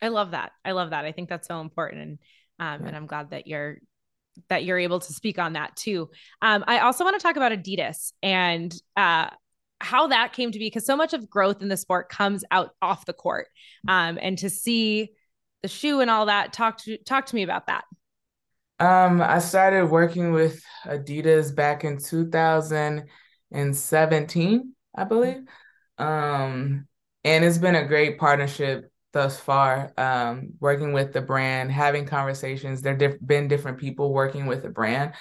I 0.00 0.08
love 0.08 0.30
that. 0.30 0.52
I 0.64 0.72
love 0.72 0.90
that. 0.90 1.04
I 1.04 1.12
think 1.12 1.28
that's 1.28 1.48
so 1.48 1.60
important. 1.60 2.02
And 2.02 2.18
um, 2.58 2.84
and 2.84 2.96
I'm 2.96 3.06
glad 3.06 3.30
that 3.30 3.46
you're 3.46 3.78
that 4.48 4.64
you're 4.64 4.78
able 4.78 5.00
to 5.00 5.12
speak 5.12 5.38
on 5.38 5.54
that 5.54 5.74
too. 5.76 6.10
Um, 6.42 6.64
I 6.66 6.80
also 6.80 7.04
want 7.04 7.18
to 7.18 7.22
talk 7.22 7.36
about 7.36 7.52
Adidas 7.52 8.12
and 8.22 8.74
uh, 8.96 9.28
how 9.80 10.08
that 10.08 10.32
came 10.32 10.50
to 10.52 10.58
be 10.58 10.66
because 10.66 10.86
so 10.86 10.96
much 10.96 11.12
of 11.12 11.28
growth 11.28 11.60
in 11.62 11.68
the 11.68 11.76
sport 11.76 12.08
comes 12.08 12.44
out 12.50 12.70
off 12.80 13.06
the 13.06 13.12
court. 13.12 13.48
Um, 13.86 14.18
and 14.20 14.38
to 14.38 14.50
see 14.50 15.10
the 15.62 15.68
shoe 15.68 16.00
and 16.00 16.10
all 16.10 16.26
that, 16.26 16.52
talk 16.52 16.78
to 16.78 16.98
talk 16.98 17.26
to 17.26 17.34
me 17.34 17.42
about 17.42 17.66
that. 17.66 17.84
Um, 18.80 19.20
I 19.20 19.40
started 19.40 19.86
working 19.86 20.32
with 20.32 20.62
Adidas 20.84 21.52
back 21.54 21.84
in 21.84 21.98
2017, 21.98 24.72
I 24.94 25.04
believe. 25.04 25.42
Um, 25.98 26.86
and 27.24 27.44
it's 27.44 27.58
been 27.58 27.74
a 27.74 27.88
great 27.88 28.18
partnership 28.18 28.90
thus 29.12 29.38
far 29.40 29.92
um, 29.96 30.50
working 30.60 30.92
with 30.92 31.12
the 31.12 31.20
brand 31.20 31.72
having 31.72 32.04
conversations 32.04 32.82
there 32.82 32.92
have 32.92 32.98
diff- 32.98 33.26
been 33.26 33.48
different 33.48 33.78
people 33.78 34.12
working 34.12 34.46
with 34.46 34.62
the 34.62 34.68
brand 34.68 35.12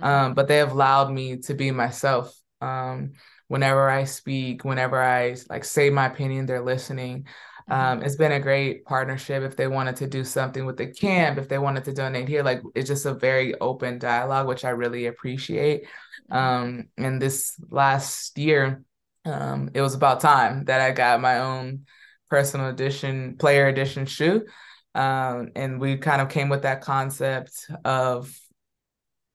mm-hmm. 0.00 0.04
um, 0.04 0.34
but 0.34 0.48
they 0.48 0.56
have 0.56 0.72
allowed 0.72 1.10
me 1.10 1.36
to 1.38 1.54
be 1.54 1.70
myself. 1.70 2.34
Um, 2.60 3.12
whenever 3.48 3.88
I 3.88 4.04
speak, 4.04 4.64
whenever 4.64 5.00
I 5.02 5.36
like 5.48 5.64
say 5.64 5.90
my 5.90 6.06
opinion, 6.06 6.46
they're 6.46 6.64
listening. 6.64 7.26
Um, 7.68 7.98
mm-hmm. 7.98 8.06
it's 8.06 8.16
been 8.16 8.32
a 8.32 8.40
great 8.40 8.84
partnership. 8.84 9.42
If 9.42 9.56
they 9.56 9.66
wanted 9.66 9.96
to 9.96 10.06
do 10.06 10.24
something 10.24 10.66
with 10.66 10.76
the 10.76 10.86
camp, 10.86 11.38
if 11.38 11.48
they 11.48 11.58
wanted 11.58 11.84
to 11.84 11.92
donate 11.92 12.28
here, 12.28 12.42
like 12.42 12.62
it's 12.74 12.88
just 12.88 13.06
a 13.06 13.14
very 13.14 13.58
open 13.60 13.98
dialogue, 13.98 14.48
which 14.48 14.64
I 14.64 14.70
really 14.70 15.06
appreciate. 15.06 15.84
Mm-hmm. 16.30 16.36
Um, 16.36 16.88
and 16.96 17.20
this 17.20 17.58
last 17.70 18.36
year, 18.38 18.82
um, 19.24 19.70
it 19.72 19.80
was 19.80 19.94
about 19.94 20.20
time 20.20 20.64
that 20.64 20.80
I 20.80 20.90
got 20.90 21.20
my 21.20 21.38
own 21.38 21.86
personal 22.34 22.68
edition, 22.68 23.36
player 23.36 23.68
edition 23.68 24.06
shoe. 24.06 24.44
Um, 24.92 25.50
and 25.54 25.80
we 25.80 25.98
kind 25.98 26.20
of 26.20 26.28
came 26.28 26.48
with 26.48 26.62
that 26.62 26.80
concept 26.80 27.70
of 27.84 28.36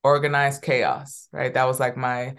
organized 0.04 0.62
chaos, 0.62 1.30
right? 1.32 1.54
That 1.54 1.64
was 1.64 1.80
like 1.80 1.96
my 1.96 2.36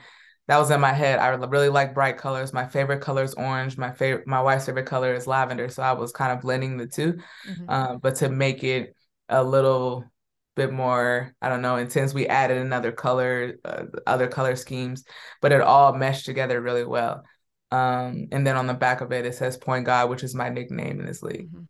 that 0.49 0.59
was 0.59 0.71
in 0.71 0.79
my 0.79 0.93
head. 0.93 1.19
I 1.19 1.29
really 1.29 1.71
like 1.71 1.95
bright 1.95 2.19
colors. 2.19 2.53
My 2.53 2.67
favorite 2.67 3.01
color 3.01 3.23
is 3.23 3.33
orange. 3.35 3.79
My 3.79 3.91
favorite, 3.91 4.27
my 4.27 4.43
wife's 4.43 4.67
favorite 4.67 4.85
color 4.85 5.15
is 5.15 5.27
lavender. 5.27 5.71
So 5.71 5.83
I 5.83 5.93
was 5.93 6.13
kind 6.13 6.33
of 6.33 6.43
blending 6.43 6.77
the 6.77 6.87
2 6.87 7.13
mm-hmm. 7.15 7.71
um, 7.71 7.99
but 8.03 8.17
to 8.17 8.29
make 8.29 8.63
it 8.63 8.95
a 9.31 9.43
little 9.43 10.05
bit 10.57 10.73
more, 10.73 11.35
I 11.41 11.49
don't 11.49 11.63
know, 11.63 11.77
intense, 11.77 12.13
we 12.13 12.27
added 12.27 12.59
another 12.59 12.93
color, 12.93 13.55
uh, 13.65 13.85
other 14.07 14.29
color 14.29 14.57
schemes, 14.57 15.05
but 15.41 15.53
it 15.53 15.63
all 15.63 15.95
meshed 15.95 16.27
together 16.27 16.61
really 16.61 16.85
well. 16.85 17.25
Um, 17.73 18.29
and 18.33 18.47
then 18.47 18.57
on 18.57 18.67
the 18.67 18.75
back 18.75 19.01
of 19.01 19.13
it, 19.13 19.27
it 19.27 19.35
says 19.35 19.57
Point 19.57 19.87
God, 19.87 20.11
which 20.11 20.25
is 20.25 20.35
my 20.35 20.49
nickname 20.49 21.01
in 21.01 21.07
this 21.07 21.23
league. 21.23 21.49
Mm-hmm 21.49 21.65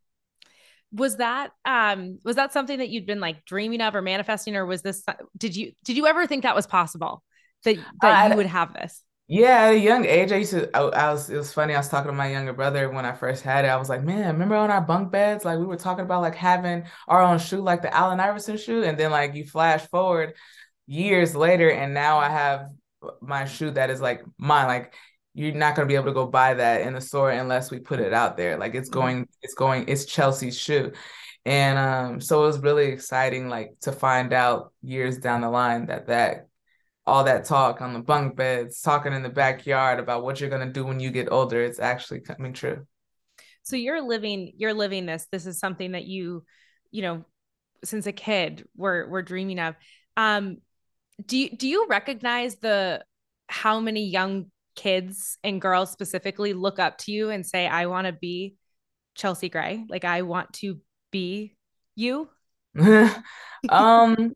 was 0.93 1.19
that 1.19 1.53
um 1.65 2.19
was 2.25 2.35
that 2.35 2.53
something 2.53 2.79
that 2.79 2.89
you'd 2.89 3.07
been 3.07 3.21
like 3.21 3.45
dreaming 3.45 3.81
of 3.81 3.95
or 3.95 4.03
manifesting 4.03 4.57
or 4.57 4.67
was 4.67 4.83
this 4.83 5.05
did 5.37 5.55
you 5.55 5.71
did 5.85 5.97
you 5.97 6.05
ever 6.09 6.27
think 6.27 6.43
that 6.43 6.57
was 6.57 6.67
possible 6.67 7.23
that 7.65 7.77
that 8.01 8.31
you 8.31 8.37
would 8.37 8.47
have 8.47 8.73
this? 8.73 9.03
Yeah, 9.29 9.67
at 9.67 9.75
a 9.75 9.79
young 9.79 10.07
age, 10.07 10.33
I 10.33 10.39
used 10.39 10.51
to. 10.51 10.77
I, 10.77 10.81
I, 10.81 11.13
was. 11.13 11.31
It 11.31 11.37
was 11.37 11.53
funny. 11.53 11.73
I 11.73 11.79
was 11.79 11.89
talking 11.89 12.11
to 12.11 12.17
my 12.17 12.29
younger 12.33 12.53
brother 12.53 12.91
when 12.91 13.05
I 13.05 13.13
first 13.13 13.45
had 13.45 13.65
it. 13.65 13.69
I 13.69 13.77
was 13.77 13.89
like, 13.89 14.03
"Man, 14.03 14.33
remember 14.33 14.57
on 14.57 14.73
our 14.73 14.81
bunk 14.81 15.13
beds, 15.13 15.45
like 15.45 15.57
we 15.59 15.67
were 15.67 15.77
talking 15.77 16.05
about 16.05 16.23
like 16.23 16.35
having 16.35 16.85
our 17.07 17.23
own 17.23 17.39
shoe, 17.39 17.61
like 17.61 17.81
the 17.81 17.95
Allen 17.95 18.19
Iverson 18.19 18.57
shoe." 18.57 18.83
And 18.83 18.99
then 18.99 19.13
like 19.13 19.35
you 19.35 19.45
flash 19.45 19.87
forward 19.87 20.35
years 20.89 21.37
later, 21.37 21.71
and 21.71 21.95
now 21.95 22.19
I 22.19 22.29
have 22.29 22.71
my 23.21 23.45
shoe 23.45 23.71
that 23.71 23.91
is 23.91 24.01
like 24.01 24.25
mine. 24.37 24.67
Like 24.67 24.95
you're 25.35 25.55
not 25.55 25.75
gonna 25.75 25.89
be 25.89 25.95
able 25.95 26.07
to 26.07 26.13
go 26.13 26.27
buy 26.27 26.55
that 26.55 26.83
in 26.83 26.95
the 26.95 27.01
store 27.01 27.31
unless 27.31 27.71
we 27.71 27.79
put 27.79 28.01
it 28.01 28.13
out 28.13 28.37
there. 28.37 28.59
Like 28.59 28.75
it's 28.75 28.89
going. 28.89 29.29
It's 29.43 29.55
going. 29.55 29.85
It's 29.89 30.05
Chelsea's 30.05 30.59
shoe. 30.59 30.93
And 31.47 31.79
um, 31.79 32.21
so 32.21 32.45
it 32.45 32.47
was 32.47 32.59
really 32.59 32.87
exciting, 32.87 33.49
like 33.49 33.73
to 33.83 33.93
find 33.93 34.33
out 34.33 34.73
years 34.83 35.19
down 35.19 35.41
the 35.41 35.49
line 35.49 35.87
that 35.87 36.09
that 36.09 36.49
all 37.07 37.25
that 37.25 37.45
talk 37.45 37.81
on 37.81 37.93
the 37.93 38.01
bunk 38.01 38.37
beds, 38.37 38.83
talking 38.83 39.13
in 39.13 39.23
the 39.23 39.31
backyard 39.31 39.99
about 39.99 40.23
what 40.23 40.41
you're 40.41 40.51
going 40.51 40.67
to 40.67 40.73
do 40.73 40.85
when 40.85 41.01
you 41.01 41.11
get 41.11 41.33
older, 41.33 41.63
it's 41.63 41.81
actually 41.81 42.21
coming 42.21 42.53
true. 42.53 42.87
So 43.63 43.77
you're 43.77 44.03
living, 44.03 44.53
you're 44.57 44.75
living 44.75 45.07
this. 45.07 45.27
This 45.33 45.47
is 45.47 45.59
something 45.59 45.93
that 45.93 46.05
you, 46.05 46.45
you 46.91 47.03
know, 47.03 47.25
since 47.85 48.07
a 48.07 48.13
kid 48.13 48.67
were 48.77 49.09
were 49.09 49.23
dreaming 49.23 49.59
of. 49.59 49.75
Um, 50.17 50.59
do 51.25 51.39
you 51.39 51.57
do 51.57 51.69
you 51.69 51.87
recognize 51.89 52.57
the 52.57 53.05
how 53.49 53.81
many 53.81 54.07
young 54.07 54.51
kids 54.81 55.37
and 55.45 55.61
girls 55.61 55.91
specifically 55.91 56.55
look 56.55 56.79
up 56.79 56.97
to 56.99 57.13
you 57.13 57.29
and 57.29 57.45
say, 57.45 57.67
"I 57.67 57.87
want 57.87 58.07
to 58.07 58.13
be 58.13 58.57
Chelsea 59.15 59.51
Gray. 59.51 59.85
Like 59.89 60.05
I 60.05 60.23
want 60.23 60.55
to 60.55 60.81
be 61.11 61.57
you." 61.95 62.29
um 63.69 64.33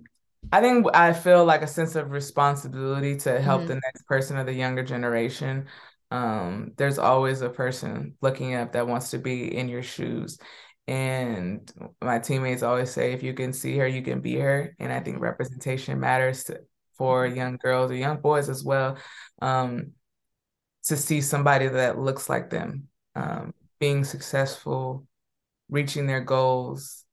I 0.52 0.61
think 0.61 0.87
I 0.92 1.12
feel 1.14 1.44
like 1.44 1.62
a 1.62 1.66
sense 1.66 1.94
of 1.94 2.11
responsibility 2.11 3.16
to 3.18 3.40
help 3.40 3.61
mm-hmm. 3.61 3.68
the 3.68 3.80
next 3.87 4.07
person 4.07 4.37
of 4.37 4.44
the 4.44 4.52
younger 4.52 4.83
generation. 4.83 5.66
Um, 6.11 6.72
there's 6.76 6.98
always 6.98 7.40
a 7.40 7.48
person 7.48 8.16
looking 8.20 8.54
up 8.54 8.72
that 8.72 8.87
wants 8.87 9.11
to 9.12 9.18
be 9.18 9.57
in 9.57 9.68
your 9.68 9.83
shoes. 9.83 10.38
And 10.87 11.72
my 12.02 12.18
teammates 12.18 12.62
always 12.62 12.90
say, 12.90 13.12
if 13.12 13.22
you 13.22 13.33
can 13.33 13.54
see 13.54 13.78
her, 13.78 13.87
you 13.87 14.02
can 14.02 14.20
be 14.20 14.37
her. 14.37 14.76
And 14.78 14.92
I 14.92 15.00
think 15.00 15.20
representation 15.20 15.98
matters 15.98 16.44
to, 16.44 16.61
for 16.98 17.26
mm-hmm. 17.26 17.37
young 17.37 17.57
girls 17.57 17.90
or 17.90 17.94
young 17.94 18.20
boys 18.20 18.50
as 18.50 18.62
well. 18.62 18.98
Um, 19.40 19.92
to 20.86 20.96
see 20.96 21.20
somebody 21.20 21.68
that 21.68 21.98
looks 21.98 22.28
like 22.28 22.50
them, 22.50 22.88
um, 23.14 23.54
being 23.80 24.04
successful, 24.04 25.06
reaching 25.68 26.06
their 26.06 26.20
goals, 26.20 27.04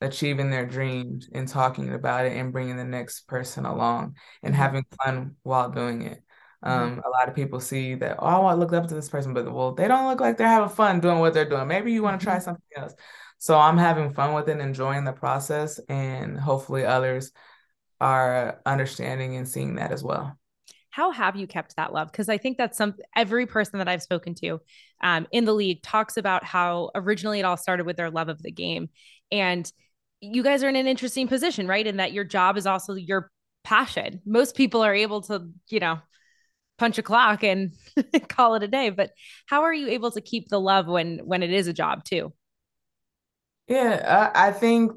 achieving 0.00 0.50
their 0.50 0.66
dreams 0.66 1.28
and 1.32 1.48
talking 1.48 1.92
about 1.92 2.26
it 2.26 2.36
and 2.36 2.52
bringing 2.52 2.76
the 2.76 2.84
next 2.84 3.26
person 3.26 3.64
along 3.64 4.16
and 4.42 4.52
mm-hmm. 4.52 4.62
having 4.62 4.84
fun 5.02 5.36
while 5.42 5.70
doing 5.70 6.02
it. 6.02 6.22
Mm-hmm. 6.64 6.82
Um, 6.82 7.02
a 7.04 7.10
lot 7.10 7.28
of 7.28 7.34
people 7.34 7.60
see 7.60 7.94
that, 7.94 8.16
oh, 8.18 8.26
I 8.26 8.38
want 8.38 8.56
to 8.56 8.60
look 8.60 8.72
up 8.72 8.88
to 8.88 8.94
this 8.94 9.08
person, 9.08 9.32
but 9.32 9.50
well, 9.50 9.72
they 9.72 9.88
don't 9.88 10.06
look 10.06 10.20
like 10.20 10.36
they're 10.36 10.46
having 10.46 10.68
fun 10.68 11.00
doing 11.00 11.18
what 11.18 11.32
they're 11.32 11.48
doing. 11.48 11.66
Maybe 11.66 11.92
you 11.92 12.02
want 12.02 12.20
to 12.20 12.24
try 12.24 12.36
mm-hmm. 12.36 12.44
something 12.44 12.64
else. 12.76 12.94
So 13.38 13.58
I'm 13.58 13.78
having 13.78 14.12
fun 14.12 14.34
with 14.34 14.48
it, 14.48 14.58
enjoying 14.58 15.04
the 15.04 15.12
process, 15.12 15.78
and 15.88 16.38
hopefully 16.38 16.86
others 16.86 17.32
are 18.00 18.60
understanding 18.66 19.36
and 19.36 19.48
seeing 19.48 19.76
that 19.76 19.92
as 19.92 20.02
well 20.02 20.38
how 20.96 21.10
have 21.10 21.36
you 21.36 21.46
kept 21.46 21.76
that 21.76 21.92
love 21.92 22.10
because 22.10 22.28
i 22.28 22.38
think 22.38 22.56
that's 22.56 22.78
some 22.78 22.94
every 23.14 23.46
person 23.46 23.78
that 23.78 23.88
i've 23.88 24.02
spoken 24.02 24.34
to 24.34 24.58
um, 25.02 25.26
in 25.30 25.44
the 25.44 25.52
league 25.52 25.82
talks 25.82 26.16
about 26.16 26.42
how 26.42 26.90
originally 26.94 27.38
it 27.38 27.44
all 27.44 27.56
started 27.56 27.84
with 27.84 27.96
their 27.96 28.10
love 28.10 28.30
of 28.30 28.42
the 28.42 28.50
game 28.50 28.88
and 29.30 29.70
you 30.20 30.42
guys 30.42 30.62
are 30.62 30.68
in 30.68 30.76
an 30.76 30.86
interesting 30.86 31.28
position, 31.28 31.66
right? 31.66 31.86
In 31.86 31.98
that 31.98 32.12
your 32.12 32.24
job 32.24 32.56
is 32.56 32.66
also 32.66 32.94
your 32.94 33.30
passion. 33.64 34.20
Most 34.24 34.56
people 34.56 34.82
are 34.82 34.94
able 34.94 35.22
to, 35.22 35.48
you 35.68 35.80
know, 35.80 35.98
punch 36.78 36.98
a 36.98 37.02
clock 37.02 37.42
and 37.42 37.72
call 38.28 38.54
it 38.54 38.62
a 38.62 38.68
day, 38.68 38.90
but 38.90 39.10
how 39.46 39.62
are 39.62 39.74
you 39.74 39.88
able 39.88 40.10
to 40.10 40.20
keep 40.20 40.48
the 40.48 40.60
love 40.60 40.86
when 40.86 41.18
when 41.24 41.42
it 41.42 41.52
is 41.52 41.66
a 41.66 41.72
job 41.72 42.04
too? 42.04 42.32
Yeah, 43.66 44.30
I, 44.34 44.48
I 44.48 44.52
think 44.52 44.92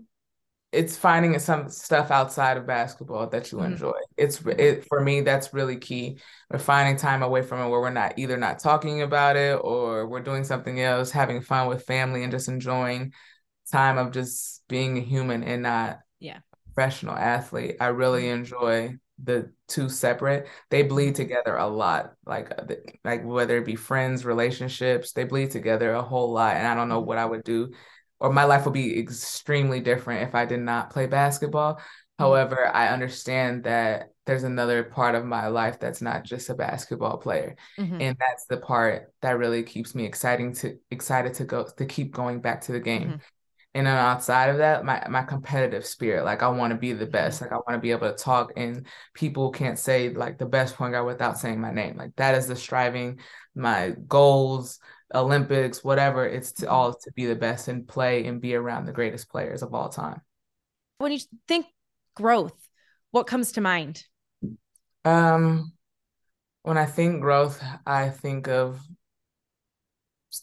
it's 0.72 0.96
finding 0.96 1.38
some 1.40 1.70
stuff 1.70 2.12
outside 2.12 2.58
of 2.58 2.68
basketball 2.68 3.28
that 3.28 3.52
you 3.52 3.58
mm-hmm. 3.58 3.74
enjoy. 3.74 3.98
It's 4.18 4.42
it 4.46 4.86
for 4.88 5.02
me 5.02 5.22
that's 5.22 5.54
really 5.54 5.78
key. 5.78 6.20
We're 6.52 6.60
finding 6.60 6.96
time 6.96 7.24
away 7.24 7.42
from 7.42 7.62
it 7.62 7.70
where 7.70 7.82
we're 7.82 7.90
not 7.90 8.14
either 8.18 8.38
not 8.38 8.60
talking 8.60 9.02
about 9.02 9.36
it 9.36 9.60
or 9.64 10.08
we're 10.08 10.22
doing 10.22 10.44
something 10.44 10.80
else, 10.80 11.12
having 11.12 11.42
fun 11.42 11.68
with 11.68 11.86
family 11.86 12.24
and 12.24 12.32
just 12.32 12.50
enjoying 12.50 13.14
time 13.72 13.98
of 13.98 14.12
just 14.12 14.64
being 14.68 14.98
a 14.98 15.02
human 15.02 15.44
and 15.44 15.64
not 15.64 16.00
yeah 16.20 16.40
professional 16.74 17.16
athlete. 17.16 17.78
I 17.80 17.88
really 17.88 18.24
mm-hmm. 18.24 18.40
enjoy 18.40 18.98
the 19.22 19.52
two 19.68 19.90
separate. 19.90 20.48
They 20.70 20.84
bleed 20.84 21.14
mm-hmm. 21.14 21.24
together 21.24 21.56
a 21.56 21.68
lot. 21.68 22.14
Like 22.26 22.52
uh, 22.52 22.76
like 23.04 23.26
whether 23.26 23.58
it 23.58 23.66
be 23.66 23.76
friends, 23.76 24.24
relationships, 24.24 25.14
they 25.14 25.24
bleed 25.24 25.52
together 25.52 25.94
a 25.94 26.02
whole 26.02 26.32
lot. 26.32 26.56
And 26.56 26.68
I 26.68 26.76
don't 26.76 26.90
know 26.90 27.00
mm-hmm. 27.00 27.08
what 27.08 27.18
I 27.18 27.26
would 27.26 27.44
do, 27.44 27.74
or 28.20 28.32
my 28.32 28.44
life 28.44 28.66
would 28.66 28.74
be 28.74 29.00
extremely 29.00 29.80
different 29.80 30.28
if 30.28 30.36
I 30.36 30.46
did 30.46 30.60
not 30.60 30.90
play 30.90 31.08
basketball. 31.08 31.80
However, 32.18 32.68
I 32.68 32.90
understand 32.90 33.64
that 33.64 34.10
there's 34.26 34.44
another 34.44 34.84
part 34.84 35.16
of 35.16 35.26
my 35.26 35.48
life 35.48 35.80
that's 35.80 36.02
not 36.02 36.26
just 36.26 36.50
a 36.50 36.54
basketball 36.54 37.18
player. 37.18 37.56
Mm-hmm. 37.78 38.02
And 38.02 38.18
that's 38.20 38.46
the 38.46 38.58
part 38.58 39.14
that 39.22 39.38
really 39.38 39.64
keeps 39.64 39.96
me 39.96 40.06
exciting 40.06 40.54
to 40.56 40.78
excited 40.92 41.36
to 41.36 41.46
go 41.46 41.66
to 41.78 41.86
keep 41.86 42.14
going 42.14 42.42
back 42.42 42.62
to 42.62 42.74
the 42.74 42.80
game. 42.80 43.04
Mm-hmm 43.04 43.16
and 43.76 43.86
then 43.86 43.96
outside 43.96 44.50
of 44.50 44.58
that 44.58 44.84
my 44.84 45.04
my 45.10 45.22
competitive 45.22 45.86
spirit 45.86 46.26
like 46.26 46.42
i 46.42 46.48
want 46.48 46.72
to 46.72 46.78
be 46.78 46.94
the 46.94 47.06
best 47.06 47.42
like 47.42 47.52
i 47.52 47.56
want 47.56 47.72
to 47.72 47.80
be 47.80 47.92
able 47.92 48.10
to 48.10 48.16
talk 48.16 48.52
and 48.56 48.86
people 49.14 49.52
can't 49.52 49.78
say 49.78 50.10
like 50.10 50.38
the 50.38 50.46
best 50.46 50.76
point 50.76 50.94
guard 50.94 51.06
without 51.06 51.38
saying 51.38 51.60
my 51.60 51.72
name 51.72 51.96
like 51.96 52.16
that 52.16 52.36
is 52.36 52.48
the 52.48 52.56
striving 52.56 53.20
my 53.56 53.94
goals 54.08 54.80
olympics 55.14 55.84
whatever 55.84 56.26
it's 56.26 56.52
to 56.52 56.70
all 56.70 56.94
to 56.94 57.12
be 57.14 57.26
the 57.26 57.36
best 57.36 57.68
and 57.68 57.88
play 57.88 58.26
and 58.26 58.42
be 58.42 58.56
around 58.56 58.86
the 58.86 58.92
greatest 58.92 59.30
players 59.30 59.64
of 59.64 59.74
all 59.74 59.90
time 59.90 60.22
when 61.00 61.12
you 61.12 61.20
think 61.48 61.66
growth 62.16 62.56
what 63.12 63.26
comes 63.26 63.52
to 63.54 63.62
mind 63.62 64.04
um 65.06 65.72
when 66.64 66.78
i 66.78 66.86
think 66.86 67.22
growth 67.22 67.64
i 67.86 68.10
think 68.10 68.48
of 68.48 68.80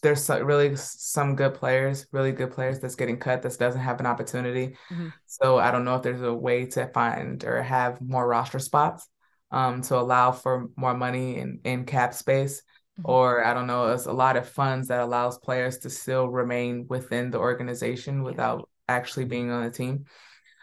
there's 0.01 0.29
really 0.29 0.75
some 0.75 1.35
good 1.35 1.53
players, 1.53 2.07
really 2.11 2.31
good 2.31 2.51
players 2.51 2.79
that's 2.79 2.95
getting 2.95 3.17
cut 3.17 3.41
that 3.41 3.57
doesn't 3.57 3.81
have 3.81 3.99
an 3.99 4.05
opportunity. 4.05 4.77
Mm-hmm. 4.91 5.09
So 5.25 5.57
I 5.57 5.71
don't 5.71 5.85
know 5.85 5.95
if 5.95 6.03
there's 6.03 6.21
a 6.21 6.33
way 6.33 6.65
to 6.67 6.87
find 6.87 7.43
or 7.43 7.61
have 7.61 8.01
more 8.01 8.27
roster 8.27 8.59
spots 8.59 9.07
um, 9.51 9.81
to 9.83 9.97
allow 9.97 10.31
for 10.31 10.67
more 10.75 10.93
money 10.93 11.37
in, 11.37 11.61
in 11.63 11.85
cap 11.85 12.13
space. 12.13 12.61
Mm-hmm. 12.99 13.09
Or 13.09 13.45
I 13.45 13.53
don't 13.53 13.67
know, 13.67 13.87
it's 13.87 14.05
a 14.05 14.13
lot 14.13 14.37
of 14.37 14.49
funds 14.49 14.87
that 14.87 15.01
allows 15.01 15.37
players 15.37 15.79
to 15.79 15.89
still 15.89 16.27
remain 16.27 16.87
within 16.87 17.29
the 17.29 17.37
organization 17.37 18.23
without 18.23 18.69
actually 18.87 19.25
being 19.25 19.51
on 19.51 19.63
the 19.63 19.71
team. 19.71 20.05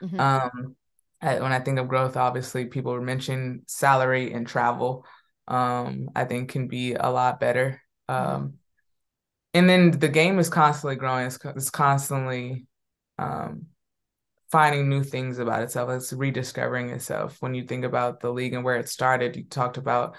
Mm-hmm. 0.03 0.19
Um, 0.19 0.77
I, 1.23 1.41
when 1.41 1.53
I 1.53 1.61
think 1.61 1.79
of 1.79 1.89
growth, 1.89 2.17
obviously 2.17 2.67
people 2.67 3.01
mention 3.01 3.63
salary 3.67 4.33
and 4.33 4.47
travel. 4.47 5.07
Um, 5.47 6.11
I 6.15 6.25
think 6.25 6.51
can 6.51 6.69
be 6.69 6.95
a 6.95 7.09
lot 7.09 7.41
better. 7.41 7.81
Mm-hmm. 8.09 8.35
Um, 8.35 8.55
and 9.53 9.71
then 9.71 9.93
the 9.93 10.09
game 10.09 10.39
is 10.39 10.49
constantly 10.51 10.97
growing. 10.97 11.27
It's, 11.27 11.39
it's 11.45 11.71
constantly 11.71 12.67
um, 13.19 13.67
finding 14.51 14.89
new 14.89 15.05
things 15.05 15.39
about 15.39 15.63
itself. 15.63 15.91
It's 15.91 16.13
rediscovering 16.13 16.91
itself. 16.91 17.37
When 17.41 17.55
you 17.55 17.65
think 17.65 17.85
about 17.85 18.21
the 18.21 18.33
league 18.33 18.53
and 18.53 18.65
where 18.65 18.77
it 18.77 18.89
started, 18.89 19.37
you 19.37 19.45
talked 19.45 19.77
about 19.77 20.17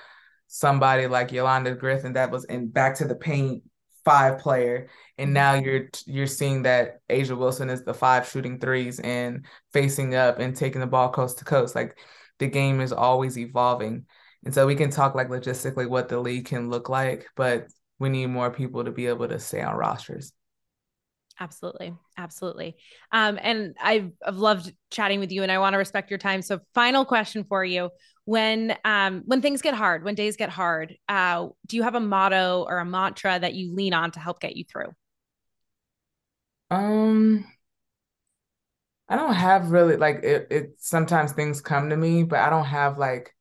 somebody 0.48 1.08
like 1.08 1.32
Yolanda 1.32 1.76
Griffith 1.76 2.14
that 2.14 2.32
was 2.32 2.46
in 2.46 2.68
back 2.68 2.96
to 2.96 3.06
the 3.06 3.16
paint 3.16 3.64
five 4.06 4.40
player 4.40 4.88
and 5.18 5.34
now 5.34 5.54
you're 5.56 5.90
you're 6.06 6.28
seeing 6.28 6.62
that 6.62 7.00
A'ja 7.10 7.36
Wilson 7.36 7.70
is 7.72 7.84
the 7.84 7.94
five 7.94 8.30
shooting 8.30 8.60
threes 8.60 9.00
and 9.00 9.46
facing 9.74 10.14
up 10.14 10.40
and 10.40 10.56
taking 10.56 10.80
the 10.80 10.88
ball 10.88 11.10
coast 11.10 11.40
to 11.40 11.46
coast 11.46 11.74
like 11.74 11.98
the 12.38 12.48
game 12.48 12.82
is 12.82 12.94
always 12.94 13.38
evolving 13.38 14.06
and 14.44 14.54
so 14.54 14.68
we 14.68 14.76
can 14.76 14.92
talk 14.92 15.16
like 15.16 15.30
logistically 15.30 15.90
what 15.90 16.08
the 16.08 16.20
league 16.20 16.46
can 16.46 16.70
look 16.70 16.88
like 16.88 17.26
but 17.36 17.66
we 17.98 18.10
need 18.10 18.28
more 18.28 18.52
people 18.52 18.84
to 18.84 18.92
be 18.92 19.08
able 19.08 19.28
to 19.28 19.40
stay 19.40 19.62
on 19.62 19.76
rosters 19.76 20.32
Absolutely. 21.40 21.94
Absolutely. 22.18 22.78
Um, 23.12 23.38
and 23.42 23.76
I've, 23.82 24.12
I've 24.26 24.38
loved 24.38 24.74
chatting 24.90 25.20
with 25.20 25.34
you 25.34 25.44
and 25.44 25.52
I 25.52 25.58
want 25.58 25.74
to 25.74 25.78
respect 25.78 26.10
your 26.10 26.18
time. 26.18 26.42
So 26.42 26.60
final 26.74 27.04
question 27.04 27.44
for 27.44 27.64
you. 27.64 27.90
When, 28.26 28.76
um, 28.84 29.24
when 29.26 29.42
things 29.42 29.62
get 29.62 29.76
hard, 29.76 30.04
when 30.04 30.16
days 30.16 30.36
get 30.36 30.50
hard, 30.50 30.98
uh, 31.08 31.48
do 31.68 31.78
you 31.78 31.84
have 31.84 31.96
a 31.96 32.00
motto 32.00 32.66
or 32.68 32.80
a 32.80 32.86
mantra 32.86 33.40
that 33.40 33.54
you 33.54 33.74
lean 33.74 33.94
on 33.94 34.12
to 34.12 34.20
help 34.20 34.40
get 34.40 34.56
you 34.56 34.64
through? 34.64 34.92
Um, 36.72 37.46
I 39.08 39.16
don't 39.16 39.34
have 39.34 39.72
really 39.72 39.98
like 39.98 40.24
it, 40.24 40.48
it 40.50 40.76
sometimes 40.80 41.32
things 41.32 41.62
come 41.62 41.90
to 41.92 41.98
me, 41.98 42.24
but 42.24 42.40
I 42.40 42.50
don't 42.50 42.66
have 42.66 42.98
like 42.98 43.36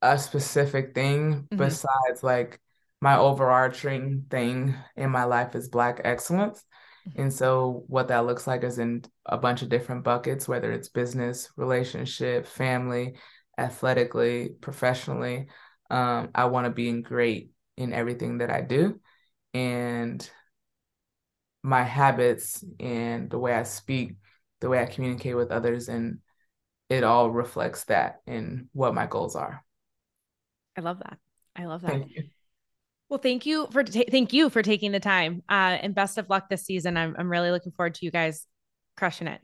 a 0.00 0.18
specific 0.18 0.94
thing 0.94 1.34
mm-hmm. 1.34 1.56
besides 1.56 2.22
like 2.22 2.60
my 3.00 3.16
overarching 3.16 4.24
thing 4.30 4.74
in 4.96 5.10
my 5.10 5.24
life 5.24 5.54
is 5.54 5.68
Black 5.68 6.00
excellence. 6.04 6.64
And 7.16 7.32
so, 7.32 7.84
what 7.88 8.08
that 8.08 8.26
looks 8.26 8.46
like 8.46 8.64
is 8.64 8.78
in 8.78 9.04
a 9.26 9.36
bunch 9.36 9.62
of 9.62 9.68
different 9.68 10.04
buckets, 10.04 10.46
whether 10.46 10.70
it's 10.72 10.88
business, 10.88 11.50
relationship, 11.56 12.46
family, 12.46 13.16
athletically, 13.56 14.50
professionally. 14.60 15.48
Um, 15.90 16.30
I 16.34 16.46
want 16.46 16.66
to 16.66 16.70
be 16.70 17.00
great 17.02 17.50
in 17.76 17.92
everything 17.92 18.38
that 18.38 18.50
I 18.50 18.60
do. 18.60 19.00
And 19.54 20.28
my 21.62 21.82
habits 21.82 22.64
and 22.78 23.30
the 23.30 23.38
way 23.38 23.54
I 23.54 23.62
speak, 23.64 24.16
the 24.60 24.68
way 24.68 24.80
I 24.80 24.86
communicate 24.86 25.36
with 25.36 25.50
others, 25.50 25.88
and 25.88 26.18
it 26.88 27.04
all 27.04 27.30
reflects 27.30 27.84
that 27.84 28.20
in 28.26 28.68
what 28.72 28.94
my 28.94 29.06
goals 29.06 29.36
are. 29.36 29.64
I 30.76 30.80
love 30.80 30.98
that. 30.98 31.18
I 31.56 31.64
love 31.64 31.82
that. 31.82 32.00
Well, 33.08 33.18
thank 33.18 33.46
you 33.46 33.68
for 33.70 33.82
ta- 33.82 34.04
thank 34.10 34.32
you 34.32 34.50
for 34.50 34.62
taking 34.62 34.92
the 34.92 35.00
time, 35.00 35.42
uh, 35.48 35.78
and 35.80 35.94
best 35.94 36.18
of 36.18 36.28
luck 36.28 36.48
this 36.50 36.64
season. 36.64 36.96
I'm 36.96 37.16
I'm 37.18 37.30
really 37.30 37.50
looking 37.50 37.72
forward 37.72 37.94
to 37.94 38.04
you 38.04 38.10
guys 38.10 38.46
crushing 38.96 39.28
it. 39.28 39.40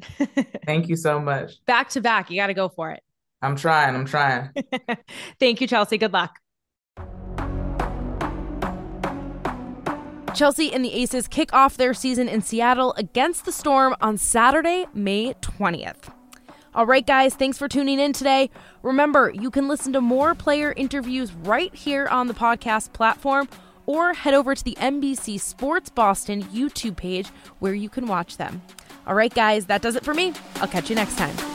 thank 0.66 0.88
you 0.88 0.96
so 0.96 1.18
much. 1.18 1.64
Back 1.64 1.88
to 1.90 2.00
back, 2.00 2.30
you 2.30 2.36
got 2.36 2.48
to 2.48 2.54
go 2.54 2.68
for 2.68 2.90
it. 2.90 3.02
I'm 3.40 3.56
trying. 3.56 3.94
I'm 3.94 4.04
trying. 4.04 4.50
thank 5.40 5.60
you, 5.60 5.66
Chelsea. 5.66 5.96
Good 5.96 6.12
luck. 6.12 6.38
Chelsea 10.34 10.72
and 10.72 10.84
the 10.84 10.92
Aces 10.92 11.28
kick 11.28 11.52
off 11.54 11.76
their 11.76 11.94
season 11.94 12.28
in 12.28 12.42
Seattle 12.42 12.92
against 12.96 13.44
the 13.44 13.52
Storm 13.52 13.94
on 14.00 14.18
Saturday, 14.18 14.86
May 14.92 15.34
20th. 15.34 16.12
All 16.74 16.86
right, 16.86 17.06
guys, 17.06 17.34
thanks 17.34 17.56
for 17.56 17.68
tuning 17.68 18.00
in 18.00 18.12
today. 18.12 18.50
Remember, 18.82 19.30
you 19.30 19.50
can 19.50 19.68
listen 19.68 19.92
to 19.92 20.00
more 20.00 20.34
player 20.34 20.72
interviews 20.76 21.32
right 21.32 21.72
here 21.72 22.08
on 22.08 22.26
the 22.26 22.34
podcast 22.34 22.92
platform 22.92 23.48
or 23.86 24.12
head 24.12 24.34
over 24.34 24.56
to 24.56 24.64
the 24.64 24.76
NBC 24.80 25.38
Sports 25.40 25.88
Boston 25.90 26.42
YouTube 26.44 26.96
page 26.96 27.28
where 27.60 27.74
you 27.74 27.88
can 27.88 28.06
watch 28.06 28.38
them. 28.38 28.60
All 29.06 29.14
right, 29.14 29.32
guys, 29.32 29.66
that 29.66 29.82
does 29.82 29.94
it 29.94 30.04
for 30.04 30.14
me. 30.14 30.32
I'll 30.56 30.68
catch 30.68 30.90
you 30.90 30.96
next 30.96 31.16
time. 31.16 31.53